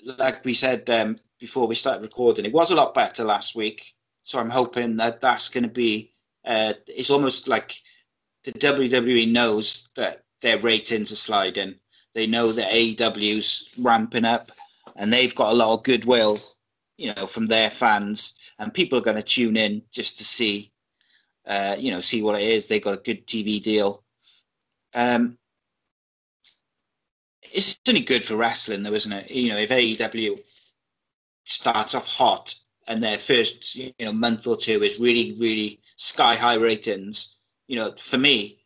[0.05, 3.95] like we said um, before we started recording, it was a lot better last week.
[4.23, 6.11] So I'm hoping that that's going to be.
[6.45, 7.81] Uh, it's almost like
[8.45, 11.75] the WWE knows that their ratings are sliding.
[12.15, 14.53] They know that AEW's ramping up,
[14.97, 16.39] and they've got a lot of goodwill,
[16.97, 20.73] you know, from their fans, and people are going to tune in just to see,
[21.47, 22.67] uh, you know, see what it is.
[22.67, 24.05] They got a good TV deal.
[24.95, 25.39] Um,
[27.53, 29.31] it's only good for wrestling, though, isn't it?
[29.31, 30.39] You know, if AEW
[31.45, 32.55] starts off hot
[32.87, 37.37] and their first you know month or two is really really sky high ratings,
[37.67, 38.61] you know, for me,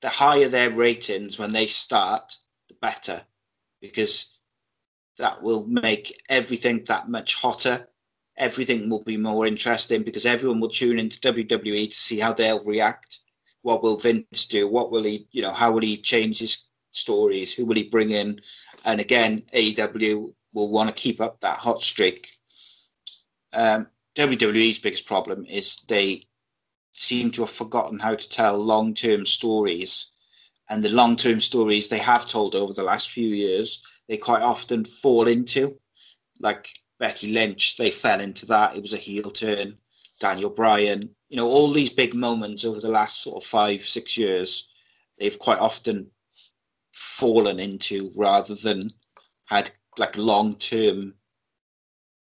[0.00, 2.36] the higher their ratings when they start,
[2.68, 3.22] the better,
[3.80, 4.38] because
[5.18, 7.88] that will make everything that much hotter.
[8.38, 12.64] Everything will be more interesting because everyone will tune into WWE to see how they'll
[12.64, 13.20] react.
[13.60, 14.66] What will Vince do?
[14.66, 17.52] What will he, you know, how will he change his stories?
[17.52, 18.40] Who will he bring in?
[18.84, 22.28] And again, AEW will want to keep up that hot streak.
[23.52, 23.86] Um,
[24.16, 26.26] WWE's biggest problem is they
[26.92, 30.12] seem to have forgotten how to tell long term stories.
[30.68, 34.42] And the long term stories they have told over the last few years, they quite
[34.42, 35.78] often fall into.
[36.40, 36.68] Like
[36.98, 38.76] Becky Lynch, they fell into that.
[38.76, 39.76] It was a heel turn.
[40.20, 44.16] Daniel Bryan, you know, all these big moments over the last sort of five, six
[44.16, 44.68] years,
[45.18, 46.11] they've quite often
[46.92, 48.90] fallen into rather than
[49.46, 51.14] had like long term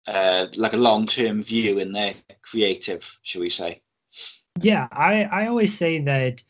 [0.06, 3.80] uh, like a long term view in their creative, shall we say?
[4.60, 6.42] Yeah, I, I always say that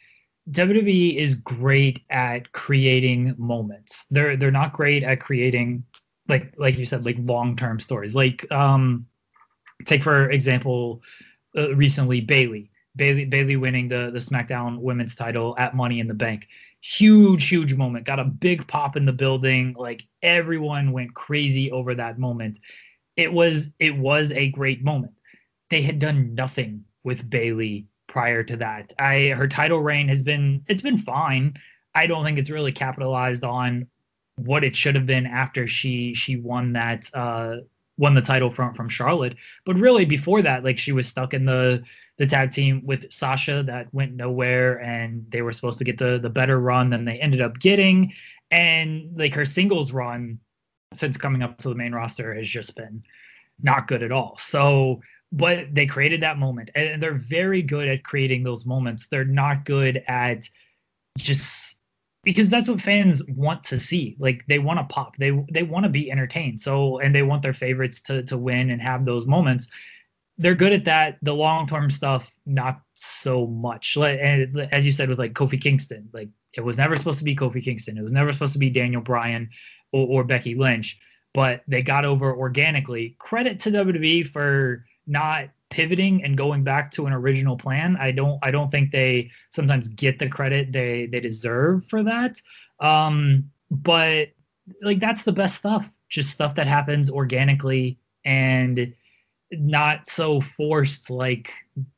[0.50, 4.06] WWE is great at creating moments.
[4.10, 5.84] They're they're not great at creating
[6.28, 8.14] like like you said, like long term stories.
[8.14, 9.06] Like um,
[9.84, 11.02] take for example,
[11.56, 16.14] uh, recently Bayley Bayley Bayley winning the the SmackDown Women's Title at Money in the
[16.14, 16.48] Bank.
[16.82, 18.06] Huge, huge moment.
[18.06, 19.74] Got a big pop in the building.
[19.78, 22.58] Like everyone went crazy over that moment.
[23.16, 25.12] It was it was a great moment.
[25.70, 28.92] They had done nothing with bayley prior to that.
[28.98, 31.54] I her title reign has been it's been fine.
[31.94, 33.86] I don't think it's really capitalized on
[34.36, 37.58] what it should have been after she she won that uh
[37.98, 39.36] won the title from from Charlotte.
[39.64, 41.84] But really before that, like she was stuck in the
[42.18, 46.18] the tag team with Sasha that went nowhere and they were supposed to get the
[46.18, 48.12] the better run than they ended up getting.
[48.50, 50.38] And like her singles run
[50.92, 53.02] since coming up to the main roster has just been
[53.62, 54.36] not good at all.
[54.38, 55.00] So
[55.34, 59.06] but they created that moment and they're very good at creating those moments.
[59.06, 60.46] They're not good at
[61.16, 61.76] just
[62.24, 64.16] because that's what fans want to see.
[64.18, 65.16] Like they want to pop.
[65.16, 66.60] They they want to be entertained.
[66.60, 69.66] So and they want their favorites to to win and have those moments.
[70.38, 71.18] They're good at that.
[71.22, 73.96] The long term stuff, not so much.
[73.96, 77.24] Like and as you said with like Kofi Kingston, like it was never supposed to
[77.24, 77.98] be Kofi Kingston.
[77.98, 79.50] It was never supposed to be Daniel Bryan
[79.92, 80.98] or, or Becky Lynch.
[81.34, 83.16] But they got over organically.
[83.18, 87.96] Credit to WWE for not pivoting and going back to an original plan.
[87.98, 92.40] I don't I don't think they sometimes get the credit they they deserve for that.
[92.78, 94.28] Um, but
[94.82, 95.90] like that's the best stuff.
[96.08, 98.94] Just stuff that happens organically and
[99.50, 101.50] not so forced like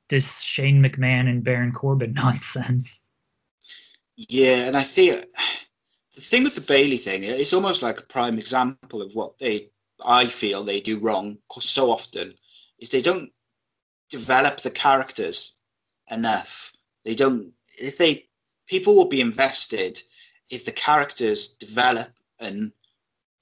[0.09, 3.03] this Shane McMahon and Baron Corbin nonsense.
[4.17, 5.27] Yeah, and I think
[6.15, 9.71] the thing with the Bayley thing, it's almost like a prime example of what they
[10.05, 12.35] I feel they do wrong so often
[12.79, 13.31] is they don't
[14.11, 15.55] develop the characters
[16.11, 16.73] enough.
[17.05, 17.53] They don't.
[17.77, 18.27] If they
[18.67, 20.03] people will be invested
[20.51, 22.73] if the characters develop and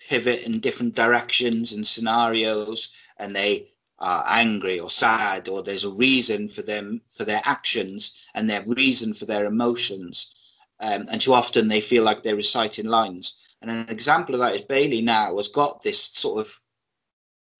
[0.09, 5.91] pivot in different directions and scenarios, and they are angry or sad, or there's a
[5.91, 10.35] reason for them for their actions and their reason for their emotions.
[10.81, 13.57] Um, and too often they feel like they're reciting lines.
[13.61, 16.61] And an example of that is Bayley now has got this sort of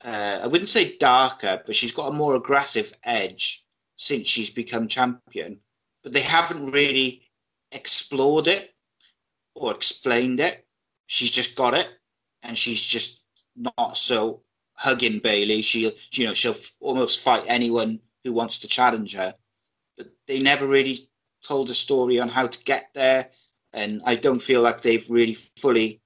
[0.05, 3.65] uh, I wouldn't say darker, but she's got a more aggressive edge
[3.97, 5.61] since she's become champion.
[6.03, 7.23] But they haven't really
[7.71, 8.75] explored it
[9.55, 10.67] or explained it.
[11.07, 11.89] She's just got it,
[12.43, 13.23] and she's just
[13.55, 14.43] not so
[14.75, 15.63] hugging Bayley.
[15.63, 19.35] She, you know, she'll almost fight anyone who wants to challenge her.
[19.97, 21.09] But they never really
[21.45, 23.29] told a story on how to get there,
[23.73, 26.01] and I don't feel like they've really fully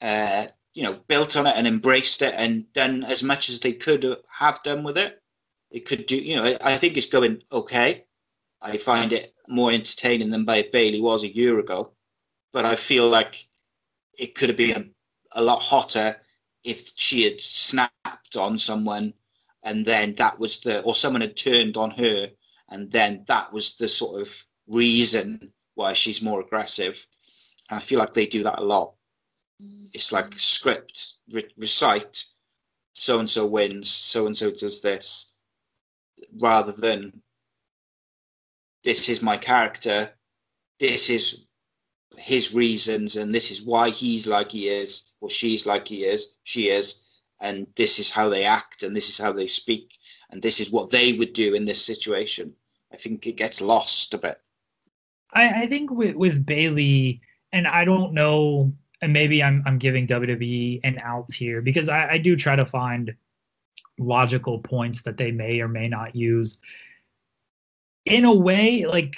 [0.00, 3.72] uh, you know, built on it and embraced it and done as much as they
[3.72, 5.22] could have done with it.
[5.70, 8.04] It could do, you know, I think it's going okay.
[8.60, 11.92] I find it more entertaining than bayley was a year ago,
[12.52, 13.46] but I feel like
[14.18, 14.92] it could have been
[15.34, 16.16] a, a lot hotter
[16.64, 19.14] if she had snapped on someone
[19.62, 22.30] and then that was the, or someone had turned on her
[22.70, 24.32] and then that was the sort of
[24.66, 27.06] reason why she's more aggressive.
[27.70, 28.94] I feel like they do that a lot
[29.94, 32.24] it's like script, re- recite,
[32.94, 35.36] so and so wins, so and so does this,
[36.40, 37.22] rather than
[38.82, 40.10] this is my character,
[40.80, 41.46] this is
[42.16, 46.36] his reasons, and this is why he's like he is, or she's like he is,
[46.42, 49.96] she is, and this is how they act, and this is how they speak,
[50.30, 52.54] and this is what they would do in this situation.
[52.92, 54.40] I think it gets lost a bit.
[55.32, 57.20] I, I think with, with Bayley,
[57.52, 58.72] and I don't know
[59.04, 62.64] and maybe I'm I'm giving WWE an out here because I, I do try to
[62.64, 63.14] find
[63.98, 66.58] logical points that they may or may not use.
[68.06, 69.14] In a way, like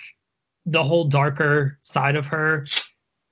[0.67, 2.67] the whole darker side of her,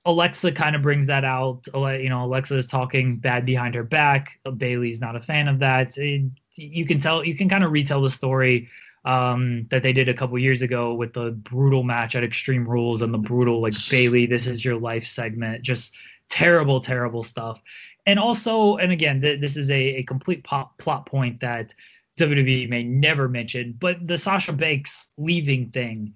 [0.05, 1.67] Alexa kind of brings that out.
[1.73, 4.39] You know, Alexa is talking bad behind her back.
[4.57, 5.97] Bayley's not a fan of that.
[5.97, 8.69] It, you can tell, you can kind of retell the story
[9.03, 13.01] um, that they did a couple years ago with the brutal match at Extreme Rules
[13.01, 15.61] and the brutal like Bayley, this is your life segment.
[15.61, 15.93] Just
[16.29, 17.61] terrible, terrible stuff.
[18.05, 21.73] And also, and again, th- this is a, a complete pop, plot point that
[22.17, 26.13] WWE may never mention, but the Sasha Banks leaving thing,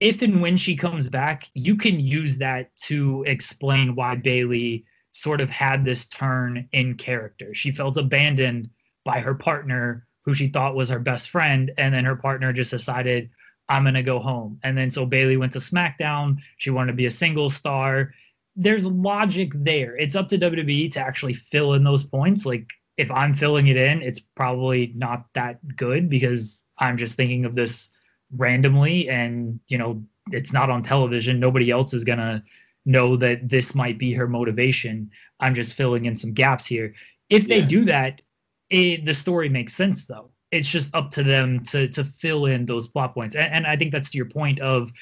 [0.00, 5.40] if and when she comes back, you can use that to explain why Bayley sort
[5.40, 7.54] of had this turn in character.
[7.54, 8.68] She felt abandoned
[9.04, 12.70] by her partner, who she thought was her best friend, and then her partner just
[12.70, 13.30] decided,
[13.70, 14.60] I'm going to go home.
[14.62, 16.36] And then so Bayley went to SmackDown.
[16.58, 18.12] She wanted to be a single star
[18.56, 19.96] there's logic there.
[19.96, 22.46] It's up to WWE to actually fill in those points.
[22.46, 27.44] Like if I'm filling it in, it's probably not that good because I'm just thinking
[27.44, 27.90] of this
[28.36, 30.02] randomly and you know
[30.32, 31.38] it's not on television.
[31.38, 32.42] Nobody else is gonna
[32.86, 35.10] know that this might be her motivation.
[35.40, 36.94] I'm just filling in some gaps here.
[37.28, 37.66] If they Yeah.
[37.66, 38.22] do that,
[38.70, 40.30] it, the story makes sense though.
[40.50, 43.36] It's just up to them to to fill in those plot points.
[43.36, 44.92] And, and I think that's to your point of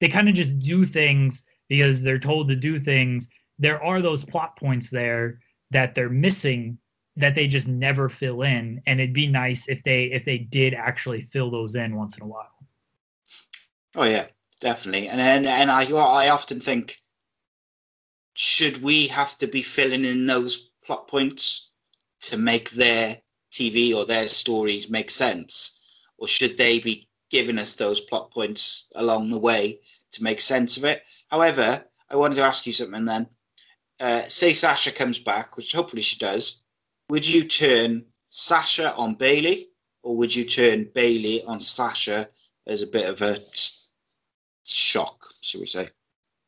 [0.00, 3.28] they kind of just do things because they're told to do things.
[3.58, 5.40] There are those plot points there
[5.70, 6.78] that they're missing
[7.16, 10.74] that they just never fill in and it'd be nice if they if they did
[10.74, 12.54] actually fill those in once in a while
[13.96, 14.26] Oh yeah,
[14.60, 15.08] definitely.
[15.08, 17.00] And then and I I often think,
[18.34, 21.70] should we have to be filling in those plot points
[22.22, 23.18] to make their
[23.52, 25.80] TV or their stories make sense,
[26.18, 29.78] or should they be giving us those plot points along the way
[30.14, 31.02] to make sense of it?
[31.30, 33.26] However, I wanted to ask you something then.
[34.00, 36.62] Uh, say Sasha comes back, which hopefully she does.
[37.10, 39.68] Would you turn Sasha on Bayley,
[40.02, 42.28] or would you turn Bayley on Sasha
[42.66, 43.38] as a bit of a
[44.64, 45.88] shock, should we say?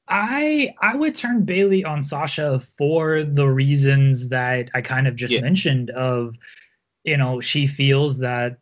[0.08, 5.34] i i would turn bayley on sasha for the reasons that i kind of just
[5.34, 5.40] Yeah.
[5.40, 6.36] mentioned of
[7.02, 8.58] you know she feels that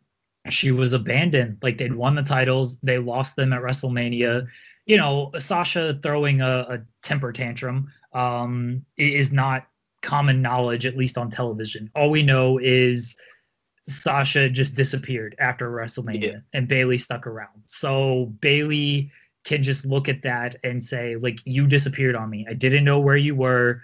[0.48, 4.46] she was abandoned like they'd won the titles they lost them at wrestlemania
[4.86, 9.66] you know sasha throwing a, a temper tantrum um is not
[10.02, 13.16] common knowledge at least on television all we know is
[13.86, 16.38] Sasha just disappeared after WrestleMania Yeah.
[16.54, 17.62] and Bayley stuck around.
[17.66, 19.10] So Bayley
[19.44, 22.46] can just look at that and say, like, you disappeared on me.
[22.48, 23.82] I didn't know where you were.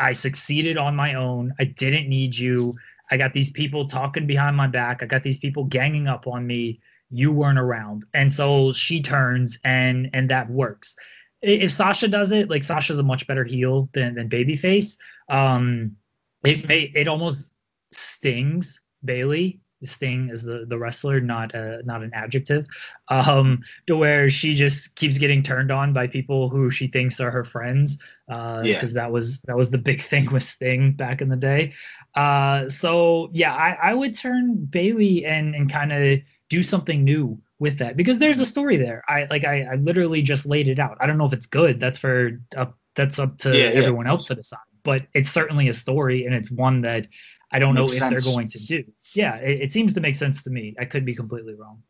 [0.00, 1.54] I succeeded on my own.
[1.60, 2.72] I didn't need you.
[3.12, 5.02] I got these people talking behind my back.
[5.04, 6.80] I got these people ganging up on me.
[7.10, 8.04] You weren't around.
[8.14, 10.94] And so she turns and and that works.
[11.42, 14.96] If Sasha does it, like Sasha's a much better heel than than babyface.
[15.28, 15.96] Um
[16.44, 17.52] it may it almost
[17.92, 19.60] stings Bayley.
[19.84, 22.66] Sting is the the wrestler, not a not an adjective.
[23.08, 27.30] Um, to where she just keeps getting turned on by people who she thinks are
[27.30, 27.98] her friends.
[28.28, 28.74] Uh, Yeah.
[28.74, 31.72] because that was that was the big thing with Sting back in the day.
[32.14, 36.18] Uh, so yeah, I, I would turn Bayley and and kind of
[36.48, 39.02] do something new with that because there's a story there.
[39.08, 40.96] I like I, I literally just laid it out.
[41.00, 41.78] I don't know if it's good.
[41.80, 43.80] That's for up that's up to Yeah, yeah.
[43.80, 44.58] everyone else to decide.
[44.82, 47.06] But it's certainly a story and it's one that
[47.52, 48.24] I don't know if sense.
[48.24, 48.84] they're going to do.
[49.14, 50.74] Yeah, it, it seems to make sense to me.
[50.78, 51.82] I could be completely wrong.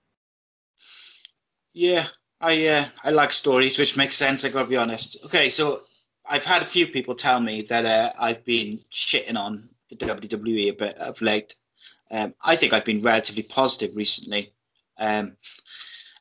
[1.72, 2.06] Yeah,
[2.40, 4.44] I uh, I like stories, which makes sense.
[4.44, 5.18] I gotta be honest.
[5.26, 5.82] Okay, so
[6.26, 10.70] I've had a few people tell me that uh, I've been shitting on the WWE
[10.70, 11.54] a bit of late.
[12.10, 14.52] Um, I think I've been relatively positive recently,
[14.98, 15.36] um,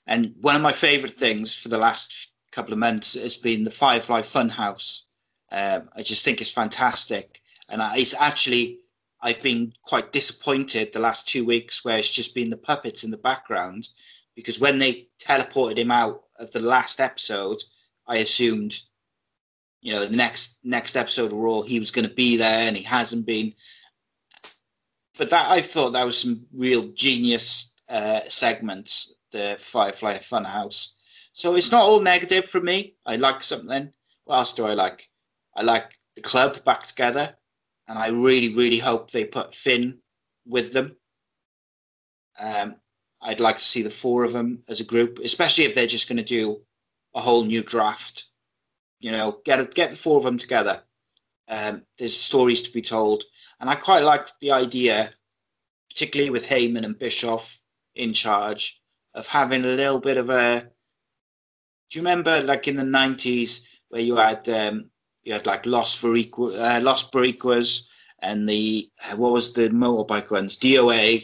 [0.06, 3.72] and one of my favourite things for the last couple of months has been the
[3.72, 5.04] Firefly Funhouse.
[5.52, 8.80] Um, I just think it's fantastic, and I, it's actually
[9.22, 13.12] I've been quite disappointed the last two weeks where it's just been the puppets in
[13.12, 13.90] the background
[14.36, 17.62] because when they teleported him out of the last episode,
[18.08, 18.80] I assumed,
[19.82, 22.78] you know, the next next episode of Raw he was going to be there, and
[22.78, 23.54] he hasn't been.
[25.18, 30.94] But that I thought that was some real genius uh, segments, the Firefly Funhouse.
[31.34, 32.96] So it's not all negative for me.
[33.06, 33.92] I like something.
[34.24, 35.10] What else do I like?
[35.56, 37.36] I like the club back together,
[37.90, 39.98] and I really, really hope they put Finn
[40.46, 40.96] with them.
[42.40, 42.76] Um,
[43.22, 46.08] I'd like to see the four of them as a group, especially if they're just
[46.08, 46.62] going to do
[47.16, 48.26] a whole new draft.
[49.00, 50.84] You know, get get the four of them together.
[51.50, 53.24] Um, there's stories to be told,
[53.60, 55.12] and I quite like the idea,
[55.90, 57.60] particularly with Heyman and Bischoff
[57.96, 58.80] in charge,
[59.16, 60.62] of having a little bit of a.
[61.90, 64.92] Do you remember, like in the '90s, where you had um,
[65.24, 67.88] you had like Los Boricuas, uh, Los Boricuas,
[68.22, 71.24] and the what was the motorbike ones, DOA,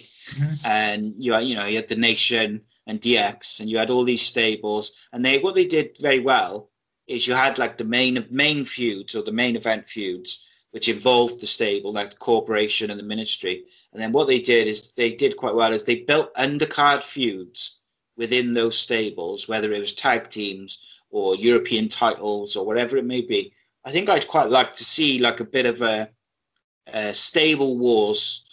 [0.65, 4.03] and you had, you know you had the Nation and DX, and you had all
[4.03, 6.69] these stables, and they what they did very well
[7.07, 11.39] is you had like the main main feuds or the main event feuds, which involved
[11.39, 15.13] the stable, like the corporation and the ministry, and then what they did is they
[15.13, 17.79] did quite well is they built undercard feuds
[18.17, 23.21] within those stables, whether it was tag teams or European titles or whatever it may
[23.21, 23.53] be.
[23.85, 26.09] I think I'd quite like to see like a bit of a,
[26.87, 28.43] a stable wars,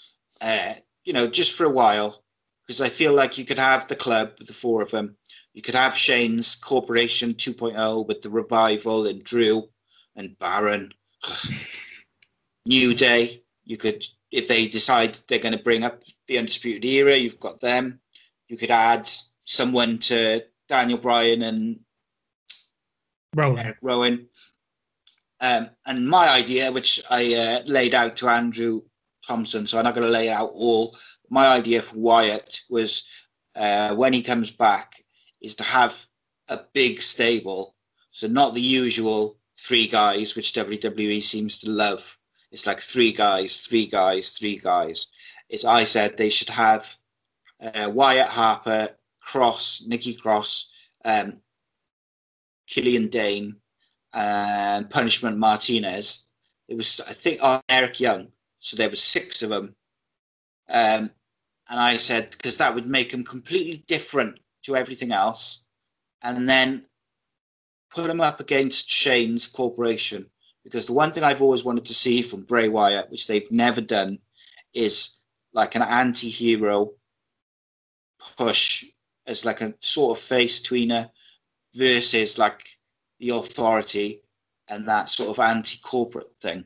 [0.42, 0.74] uh,
[1.04, 2.22] you know, just for a while,
[2.62, 5.16] because I feel like you could have the club, with the four of them.
[5.54, 9.68] You could have Shane's Corporation 2.0 with the revival and Drew
[10.16, 10.92] and Baron,
[12.66, 13.42] New Day.
[13.64, 17.60] You could, if they decide they're going to bring up the Undisputed Era, you've got
[17.60, 18.00] them.
[18.48, 19.10] You could add
[19.44, 21.80] someone to Daniel Bryan and
[23.58, 24.28] Eric Rowan.
[25.42, 28.82] Um, and my idea, which I uh, laid out to Andrew
[29.26, 30.96] Thompson, so I'm not going to lay out all.
[31.30, 33.08] My idea for Wyatt was
[33.56, 35.04] uh, when he comes back
[35.40, 35.96] is to have
[36.48, 37.74] a big stable,
[38.12, 42.16] so not the usual three guys, which WWE seems to love.
[42.52, 45.08] It's like three guys, three guys, three guys.
[45.48, 46.94] It's I said they should have
[47.60, 48.90] uh, Wyatt Harper,
[49.20, 50.70] Cross, Nikki Cross,
[51.04, 51.40] um,
[52.68, 53.56] Killian Dain,
[54.12, 56.26] and Punishment Martinez.
[56.68, 58.28] It was I think oh, Eric Young.
[58.60, 59.74] So there were six of them.
[60.68, 61.10] Um,
[61.68, 65.64] and I said because that would make them completely different to everything else,
[66.22, 66.84] and then
[67.90, 70.26] put them up against Shane's corporation.
[70.64, 73.80] Because the one thing I've always wanted to see from Bray Wyatt, which they've never
[73.80, 74.18] done,
[74.72, 75.18] is
[75.52, 76.92] like an anti-hero
[78.36, 78.84] push
[79.26, 81.10] as like a sort of face tweener
[81.74, 82.64] versus like
[83.22, 84.20] the authority
[84.68, 86.64] and that sort of anti-corporate thing.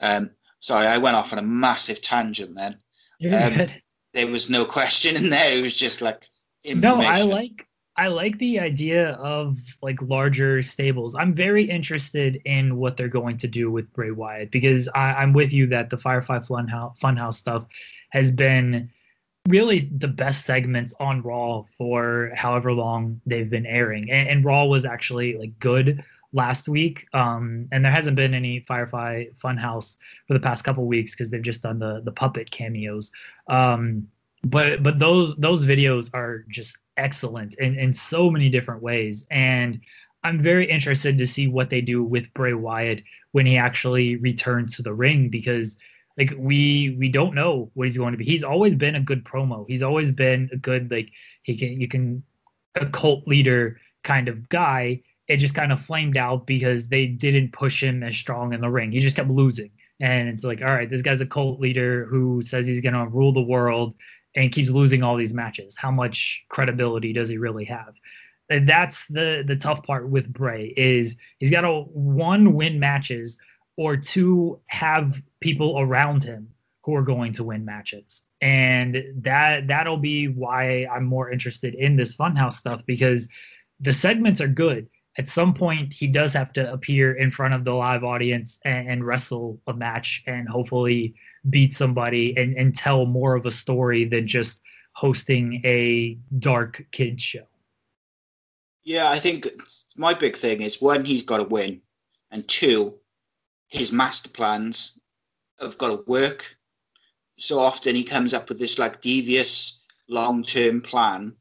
[0.00, 2.78] Um, sorry, I went off on a massive tangent then.
[3.20, 3.82] You're Um, good.
[4.12, 5.52] There was no question in there.
[5.52, 6.28] It was just like
[6.64, 7.66] No, I like
[7.96, 11.14] I like the idea of like larger stables.
[11.14, 15.32] I'm very interested in what they're going to do with Bray Wyatt because I, I'm
[15.32, 17.66] with you that the Firefly Funhouse, Funhouse stuff
[18.10, 18.90] has been
[19.48, 24.64] really the best segments on Raw for however long they've been airing, and, and Raw
[24.64, 27.06] was actually like good last week.
[27.12, 31.42] Um, and there hasn't been any Firefly Funhouse for the past couple weeks because they've
[31.42, 33.12] just done the the puppet cameos.
[33.48, 34.08] Um,
[34.44, 39.80] but but those those videos are just excellent in in so many different ways and
[40.22, 44.76] i'm very interested to see what they do with bray wyatt when he actually returns
[44.76, 45.76] to the ring because
[46.16, 48.24] like we we don't know what he's going to be.
[48.24, 49.64] He's always been a good promo.
[49.68, 51.10] He's always been a good like
[51.42, 52.22] he can you can
[52.76, 55.02] a cult leader kind of guy.
[55.26, 58.70] It just kind of flamed out because they didn't push him as strong in the
[58.70, 58.92] ring.
[58.92, 59.70] He just kept losing.
[60.00, 63.06] And it's like all right this guy's a cult leader who says he's going to
[63.08, 63.94] rule the world
[64.36, 65.76] and keeps losing all these matches.
[65.76, 67.94] How much credibility does he really have?
[68.50, 73.38] And that's the the tough part with Bray is he's got to one win matches
[73.76, 76.48] or two have people around him
[76.84, 78.22] who are going to win matches.
[78.40, 83.28] And that that'll be why I'm more interested in this funhouse stuff because
[83.80, 84.88] the segments are good.
[85.16, 88.88] At some point, he does have to appear in front of the live audience and,
[88.88, 91.14] and wrestle a match and hopefully
[91.50, 94.60] beat somebody and, and tell more of a story than just
[94.92, 97.46] hosting a dark kid show.
[98.82, 99.48] Yeah, I think
[99.96, 101.80] my big thing is one, he's got to win,
[102.30, 102.98] and two,
[103.68, 105.00] his master plans
[105.60, 106.56] have got to work.
[107.38, 111.34] So often he comes up with this like devious long term plan,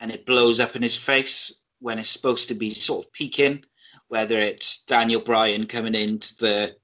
[0.00, 3.64] and it blows up in his face when it's supposed to be sort of peaking.
[4.08, 6.76] Whether it's Daniel Bryan coming into the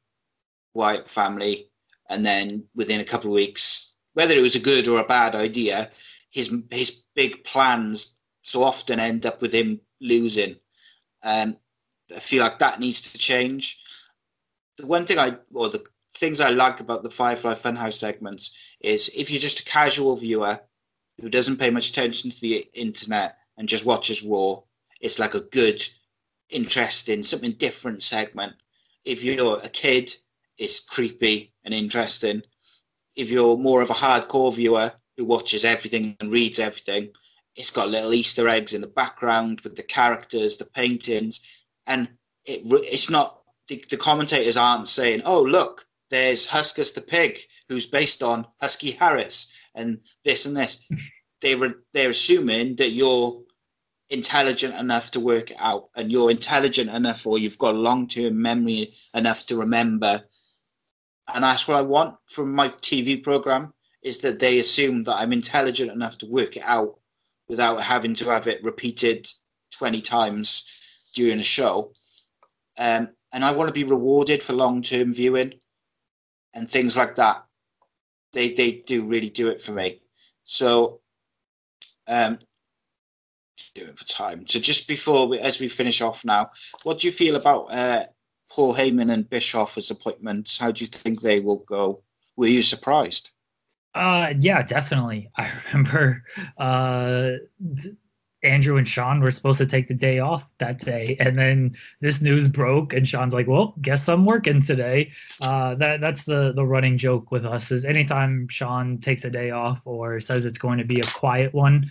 [0.74, 1.70] Wyatt family,
[2.10, 5.34] and then within a couple of weeks, whether it was a good or a bad
[5.34, 5.90] idea,
[6.30, 10.56] his his big plans so often end up with him losing.
[11.22, 11.56] Um,
[12.14, 13.80] I feel like that needs to change.
[14.78, 15.84] The one thing I, or the
[16.16, 20.58] things I like about the Firefly Funhouse segments is if you're just a casual viewer
[21.20, 24.60] who doesn't pay much attention to the internet and just watches Raw,
[25.00, 25.82] it's like a good,
[26.50, 28.54] interesting, something different segment.
[29.04, 30.14] If you're a kid,
[30.58, 32.42] it's creepy and interesting.
[33.16, 37.10] If you're more of a hardcore viewer who watches everything and reads everything,
[37.54, 41.40] it's got little Easter eggs in the background with the characters, the paintings,
[41.86, 42.08] and
[42.44, 47.38] it it's not the, the commentators aren't saying, "Oh, look, there's Huskus the pig,
[47.68, 50.86] who's based on Husky Harris, and this and this."
[51.42, 53.42] they re, they're assuming that you're
[54.10, 58.40] intelligent enough to work it out, and you're intelligent enough, or you've got long term
[58.40, 60.22] memory enough to remember.
[61.32, 65.32] And that's what I want from my TV program is that they assume that I'm
[65.32, 66.98] intelligent enough to work it out
[67.48, 69.26] without having to have it repeated
[69.72, 70.68] 20 times
[71.14, 71.92] during a show.
[72.78, 75.54] Um, and I want to be rewarded for long term viewing
[76.54, 77.44] and things like that.
[78.32, 80.00] They, they do really do it for me.
[80.44, 81.00] So,
[82.06, 82.38] um,
[83.74, 84.46] do it for time.
[84.46, 86.50] So, just before we, as we finish off now,
[86.84, 88.06] what do you feel about uh,
[88.48, 90.56] Paul Heyman and Bischoff as appointments?
[90.56, 92.02] How do you think they will go?
[92.36, 93.30] Were you surprised?
[93.94, 95.28] Uh, yeah, definitely.
[95.36, 96.22] I remember
[96.58, 97.30] uh,
[97.82, 97.96] th-
[98.44, 102.20] Andrew and Sean were supposed to take the day off that day, and then this
[102.20, 106.66] news broke, and Sean's like, "Well, guess I'm working today." Uh, that that's the the
[106.66, 110.78] running joke with us is anytime Sean takes a day off or says it's going
[110.78, 111.90] to be a quiet one,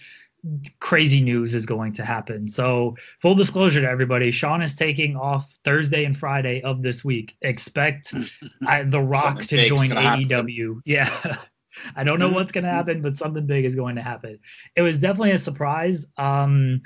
[0.80, 2.48] crazy news is going to happen.
[2.48, 7.36] So, full disclosure to everybody, Sean is taking off Thursday and Friday of this week.
[7.42, 8.14] Expect
[8.68, 10.26] I, The Rock Something to join gonna happen.
[10.26, 10.82] AEW.
[10.86, 11.38] Yeah.
[11.96, 14.40] I don't know what's going to happen, but something big is going to happen.
[14.76, 16.06] It was definitely a surprise.
[16.18, 16.82] Um,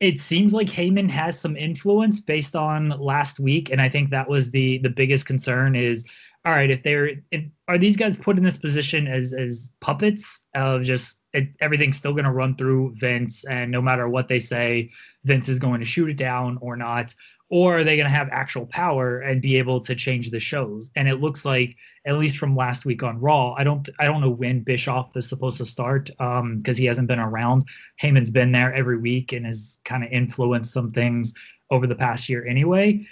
[0.00, 4.28] it seems like Heyman has some influence based on last week, and I think that
[4.28, 5.74] was the the biggest concern.
[5.74, 6.04] Is
[6.44, 10.42] all right if they're if, are these guys put in this position as as puppets
[10.54, 14.38] of just it, everything's still going to run through Vince, and no matter what they
[14.38, 14.90] say,
[15.24, 17.14] Vince is going to shoot it down or not,
[17.48, 20.90] or are they going to have actual power and be able to change the shows?
[20.96, 24.20] And it looks like, at least from last week on Raw, I don't I don't
[24.20, 27.64] know when Bischoff is supposed to start because um, he hasn't been around.
[28.02, 31.34] Heyman's been there every week and has kind of influenced some things
[31.70, 33.06] over the past year anyway.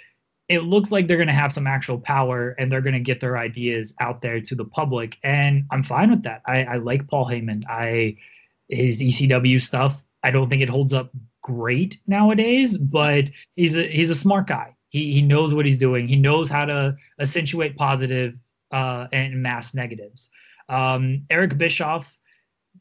[0.47, 3.19] It looks like they're going to have some actual power and they're going to get
[3.19, 6.41] their ideas out there to the public, and I'm fine with that.
[6.45, 7.63] I, I like Paul Heyman.
[7.67, 8.17] I
[8.69, 10.03] his ECW stuff.
[10.23, 14.75] I don't think it holds up great nowadays, but he's a he's a smart guy.
[14.89, 16.07] He he knows what he's doing.
[16.07, 18.35] He knows how to accentuate positive
[18.71, 20.29] uh, and mask negatives.
[20.69, 22.17] Um, Eric Bischoff,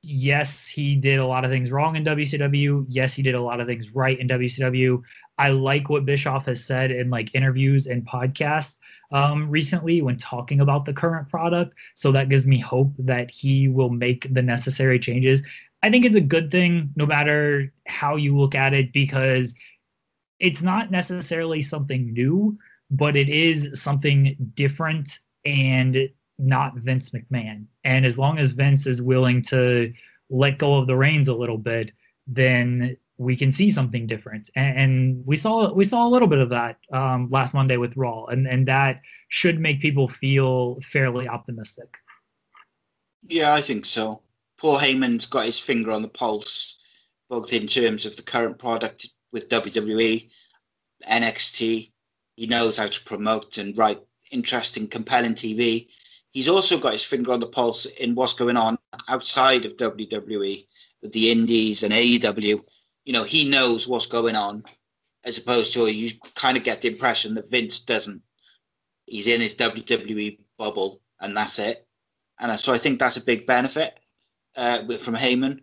[0.03, 2.87] yes, he did a lot of things wrong in WCW.
[2.89, 5.03] Yes, he did a lot of things right in WCW.
[5.39, 8.79] I like what Bischoff has said in like interviews and podcasts
[9.11, 11.75] um, recently when talking about the current product.
[11.95, 15.43] So that gives me hope that he will make the necessary changes.
[15.83, 19.55] I think it's a good thing no matter how you look at it because
[20.39, 22.57] it's not necessarily something new,
[22.91, 26.09] but it is something different and
[26.39, 27.67] not Vince McMahon.
[27.85, 29.93] And as long as Vince is willing to
[30.31, 31.93] let go of the reins a little bit,
[32.27, 34.51] then we can see something different.
[34.57, 37.97] And, and we saw we saw a little bit of that um, last Monday with
[37.97, 41.97] Raw, and and that should make people feel fairly optimistic.
[43.27, 44.23] Yeah, I think so.
[44.59, 46.79] Paul Heyman's got his finger on the pulse,
[47.29, 50.31] both in terms of the current product with WWE,
[51.09, 51.93] NXT.
[52.37, 54.01] He knows how to promote and write
[54.31, 55.89] interesting, compelling TV.
[56.33, 58.77] He's also got his finger on the pulse in what's going on
[59.09, 60.67] outside of WWE
[61.01, 62.61] with the Indies and AEW.
[63.05, 64.65] You know, he knows what's going on,
[65.25, 68.23] as opposed to you kind of get the impression that Vince doesn't.
[69.07, 71.87] He's in his WWE bubble, and that's it.
[72.39, 74.01] And so I think that's a big benefit
[74.57, 75.61] uh, from Heyman.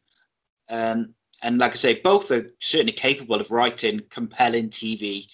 [0.69, 5.27] Um, and like I say, both are certainly capable of writing compelling TV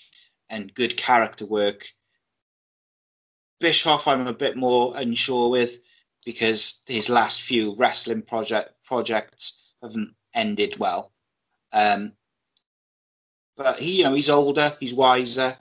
[0.50, 1.88] and good character work.
[3.60, 5.80] Bischoff, I'm a bit more unsure with
[6.24, 11.12] because his last few wrestling project projects haven't ended well.
[11.78, 12.14] Um,
[13.56, 15.56] but he, you know, he's older, he's wiser.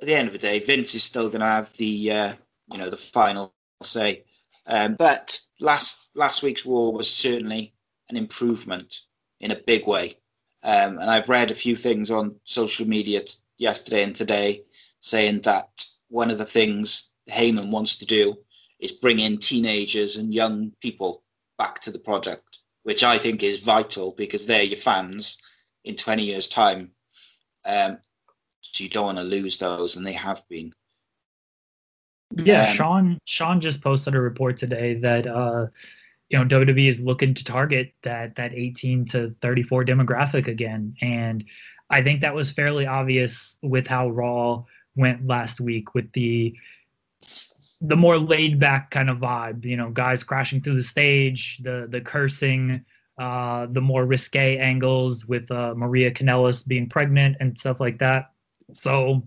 [0.00, 2.34] At the end of the day, Vince is still going to have the, uh,
[2.72, 4.24] you know, the final say.
[4.66, 7.74] Um, but last last week's Raw was certainly
[8.08, 9.00] an improvement
[9.40, 10.14] in a big way.
[10.62, 14.62] Um, and I've read a few things on social media t- yesterday and today
[15.00, 18.36] saying that one of the things Heyman wants to do
[18.78, 21.22] is bring in teenagers and young people
[21.58, 25.38] back to the project, which I think is vital because they're your fans
[25.84, 26.90] in 20 years' time.
[27.64, 27.98] Um,
[28.60, 30.72] so you don't want to lose those, and they have been.
[32.36, 35.66] Yeah, um, Sean Sean just posted a report today that uh,
[36.28, 41.44] you know WWE is looking to target that that 18 to 34 demographic again, and
[41.90, 44.64] I think that was fairly obvious with how Raw
[44.96, 46.56] went last week with the
[47.82, 49.64] the more laid back kind of vibe.
[49.64, 52.84] You know, guys crashing through the stage, the the cursing,
[53.18, 58.30] uh, the more risque angles with uh, Maria Kanellis being pregnant and stuff like that.
[58.72, 59.26] So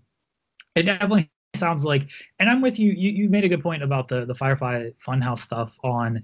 [0.76, 2.92] it definitely sounds like, and I'm with you.
[2.92, 5.78] You you made a good point about the the Firefly Funhouse stuff.
[5.84, 6.24] On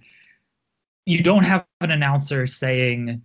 [1.05, 3.21] you don't have an announcer saying,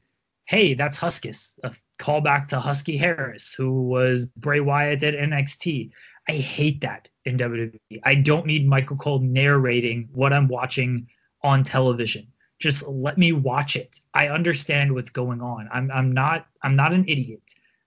[0.46, 5.92] "Hey, that's Huskus," a callback to Husky Harris, who was Bray Wyatt at NXT.
[6.28, 7.78] I hate that in WWE.
[8.04, 11.08] I don't need Michael Cole narrating what I'm watching
[11.42, 12.26] on television.
[12.58, 14.00] Just let me watch it.
[14.14, 15.68] I understand what's going on.
[15.72, 17.42] I'm I'm not I'm not an idiot.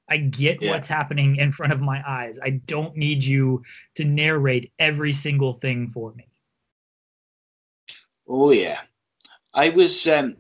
[0.10, 0.72] I get yeah.
[0.72, 2.40] what's happening in front of my eyes.
[2.44, 3.64] I don't need you
[3.96, 6.28] to narrate every single thing for me.
[8.28, 8.82] Oh yeah,
[9.54, 10.38] I was um,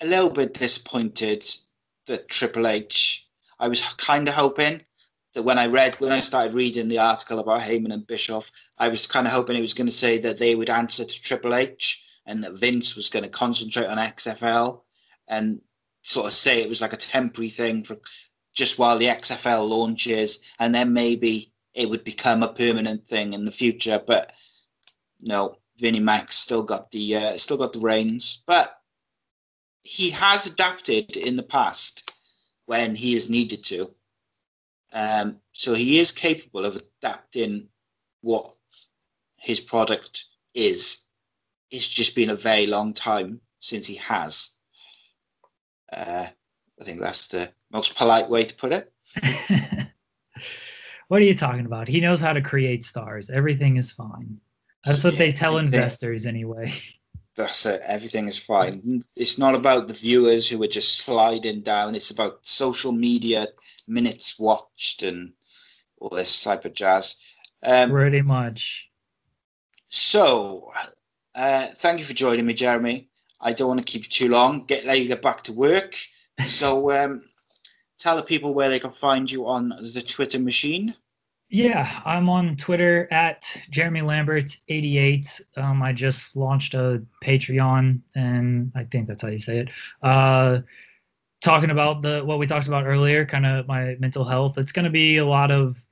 [0.00, 1.48] a little bit disappointed
[2.06, 3.26] that Triple H.
[3.60, 4.82] I was kind of hoping
[5.34, 8.88] that when I read when I started reading the article about Heyman and Bischoff, I
[8.88, 11.54] was kind of hoping it was going to say that they would answer to Triple
[11.54, 14.82] H and that Vince was going to concentrate on XFL
[15.28, 15.60] and
[16.02, 17.98] sort of say it was like a temporary thing for
[18.54, 23.44] just while the XFL launches, and then maybe it would become a permanent thing in
[23.44, 24.02] the future.
[24.04, 24.32] But
[25.20, 28.80] no, Vinnie Mac's still got the uh, still got the reins, but
[29.82, 32.12] he has adapted in the past
[32.66, 33.94] when he has needed to.
[34.92, 37.68] Um, so he is capable of adapting
[38.22, 38.54] what
[39.36, 40.24] his product
[40.54, 41.06] is.
[41.70, 44.50] It's just been a very long time since he has.
[45.92, 46.26] Uh,
[46.80, 48.92] I think that's the most polite way to put it.
[51.08, 51.88] what are you talking about?
[51.88, 53.30] He knows how to create stars.
[53.30, 54.38] Everything is fine.
[54.84, 56.72] That's what they tell investors anyway.
[57.38, 57.82] That's it.
[57.86, 59.04] Everything is fine.
[59.14, 61.94] It's not about the viewers who are just sliding down.
[61.94, 63.46] It's about social media
[63.86, 65.34] minutes watched and
[65.98, 67.14] all this type of jazz.
[67.62, 68.88] Um, Pretty much.
[69.88, 70.72] So,
[71.36, 73.08] uh, thank you for joining me, Jeremy.
[73.40, 74.66] I don't want to keep you too long.
[74.66, 75.94] Get let you get back to work.
[76.46, 77.22] So, um,
[77.98, 80.94] tell the people where they can find you on the Twitter machine.
[81.50, 85.40] Yeah, I'm on Twitter at Jeremy Lambert88.
[85.56, 89.70] Um, I just launched a Patreon, and I think that's how you say it.
[90.02, 90.60] Uh,
[91.40, 94.58] talking about the what we talked about earlier, kind of my mental health.
[94.58, 95.82] It's going to be a lot of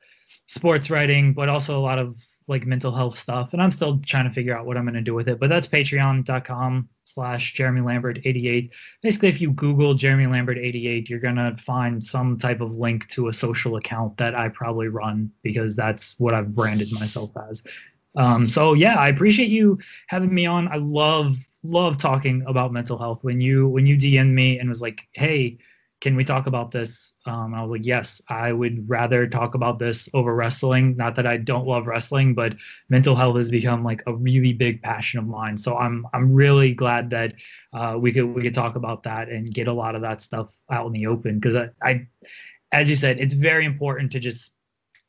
[0.47, 2.17] sports writing, but also a lot of
[2.49, 3.53] like mental health stuff.
[3.53, 5.41] And I'm still trying to figure out what I'm going to do with it.
[5.41, 8.73] But that's patreon.com slash Jeremy Lambert 88.
[9.03, 13.09] Basically, if you Google Jeremy Lambert 88, you're going to find some type of link
[13.09, 17.63] to a social account that I probably run because that's what I've branded myself as.
[18.17, 19.79] Um, so yeah, I appreciate you
[20.09, 20.69] having me on.
[20.69, 23.25] I love love talking about mental health.
[23.25, 25.59] When you when you DM me and was like, "Hey,
[26.01, 27.15] can we talk about this?
[27.25, 30.95] Um, I was like, yes, I would rather talk about this over wrestling.
[30.97, 32.55] Not that I don't love wrestling, but
[32.91, 35.57] mental health has become like a really big passion of mine.
[35.57, 37.35] So I'm I'm really glad that
[37.73, 40.55] uh, we could we could talk about that and get a lot of that stuff
[40.71, 42.07] out in the open because I, I,
[42.73, 44.53] as you said, it's very important to just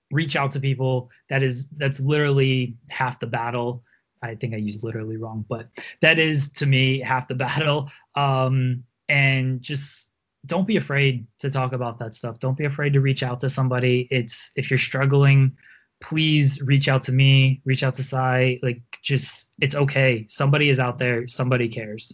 [0.10, 1.10] reach out to people.
[1.30, 3.84] That is that's literally half the battle.
[4.24, 5.68] I think I used literally wrong, but
[6.02, 7.92] that is to me half the battle.
[8.16, 10.10] Um, and just
[10.48, 12.40] don't be afraid to talk about that stuff.
[12.40, 14.08] Don't be afraid to reach out to somebody.
[14.10, 15.56] It's if you're struggling,
[16.02, 18.60] please reach out to me, reach out to Si.
[18.64, 20.26] Like just it's okay.
[20.30, 22.14] Somebody is out there, somebody cares.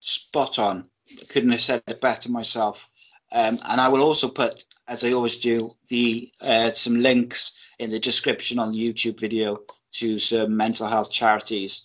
[0.00, 0.88] Spot on.
[1.28, 2.88] Couldn't have said it better myself.
[3.32, 7.90] Um, and I will also put, as I always do, the uh, some links in
[7.90, 9.58] the description on the YouTube video
[9.94, 11.82] to some mental health charities.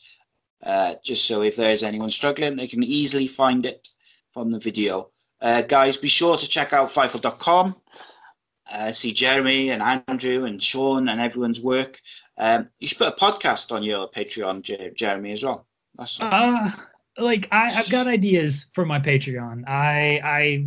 [0.63, 3.87] Uh, just so if there is anyone struggling, they can easily find it
[4.33, 5.09] from the video.
[5.41, 7.75] Uh, guys, be sure to check out Fightful.com.
[8.71, 11.99] Uh, see Jeremy and Andrew and Sean and everyone's work.
[12.37, 15.67] Um, you should put a podcast on your Patreon, Jeremy, as well.
[15.97, 16.71] That's uh,
[17.17, 19.67] like I, have got ideas for my Patreon.
[19.67, 20.65] I I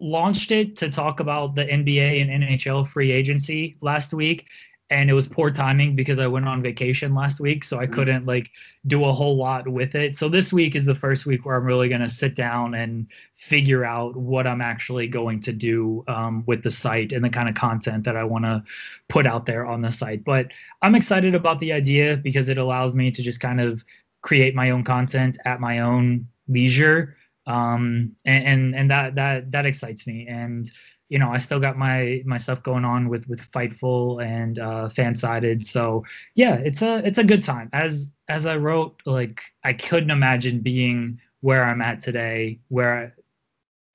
[0.00, 4.48] launched it to talk about the NBA and NHL free agency last week,
[4.90, 7.94] and it was poor timing because I went on vacation last week, so I mm-hmm.
[7.94, 8.50] couldn't like
[8.86, 10.16] do a whole lot with it.
[10.16, 13.06] So this week is the first week where I'm really going to sit down and
[13.36, 17.48] figure out what I'm actually going to do um, with the site and the kind
[17.48, 18.64] of content that I want to
[19.08, 20.24] put out there on the site.
[20.24, 20.48] But
[20.82, 23.84] I'm excited about the idea because it allows me to just kind of
[24.22, 27.16] create my own content at my own leisure
[27.46, 30.70] um, and, and and that that that excites me and
[31.10, 34.88] you know, I still got my my stuff going on with with Fightful and uh,
[34.88, 35.66] Fansided.
[35.66, 36.04] So
[36.36, 37.68] yeah, it's a it's a good time.
[37.72, 43.12] As as I wrote, like I couldn't imagine being where I'm at today, where I,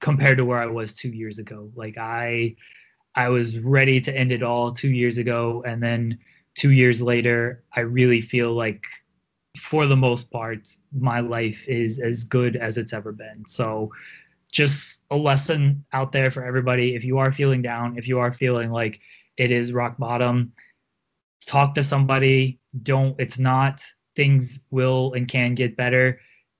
[0.02, 1.72] compared to where I was two years ago.
[1.74, 2.58] Like I
[3.16, 6.20] I was ready to end it all two years ago, and then
[6.54, 8.86] two years later, I really feel like
[9.58, 13.46] for the most part, my life is as good as it's ever been.
[13.48, 13.90] So
[14.52, 16.96] just a lesson out there for everybody.
[16.96, 19.00] If you are feeling down, if you are feeling like
[19.38, 20.54] it is rock bottom,
[21.46, 22.60] talk to somebody.
[22.84, 23.84] Don't, it's not,
[24.16, 26.20] things will and can get better.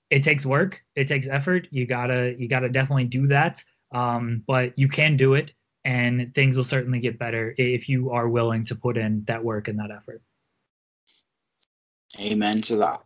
[0.10, 1.68] It takes work, it takes effort.
[1.72, 3.64] You gotta, you gotta definitely do that.
[3.92, 5.54] Um, but you can do it
[5.86, 9.68] and things will certainly get better if you are willing to put in that work
[9.68, 10.22] and that effort.
[12.20, 13.04] Amen to that.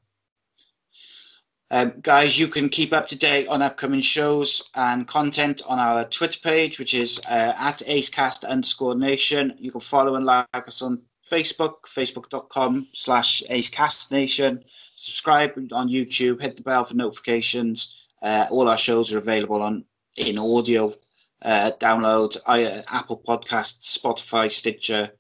[1.72, 6.04] Um, guys, you can keep up to date on upcoming shows and content on our
[6.06, 9.54] Twitter page, which is uh, at acecast underscore nation.
[9.60, 14.64] You can follow and like us on Facebook, facebook.com slash acecastnation.
[14.96, 18.08] Subscribe on YouTube, hit the bell for notifications.
[18.22, 19.86] Uh, all our shows are available on
[20.18, 20.94] in audio.
[21.42, 25.12] Uh, download uh, Apple Podcasts, Spotify, Stitcher,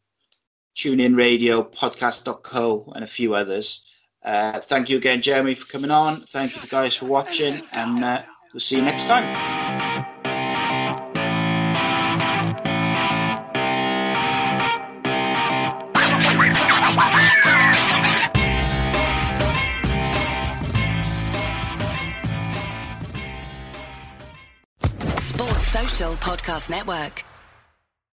[0.75, 3.85] TuneIn Radio, Podcast.co, and a few others.
[4.23, 6.21] Uh, thank you again, Jeremy, for coming on.
[6.21, 8.21] Thank you guys for watching, and uh,
[8.53, 9.25] we'll see you next time.
[25.17, 27.23] Sports Social Podcast Network.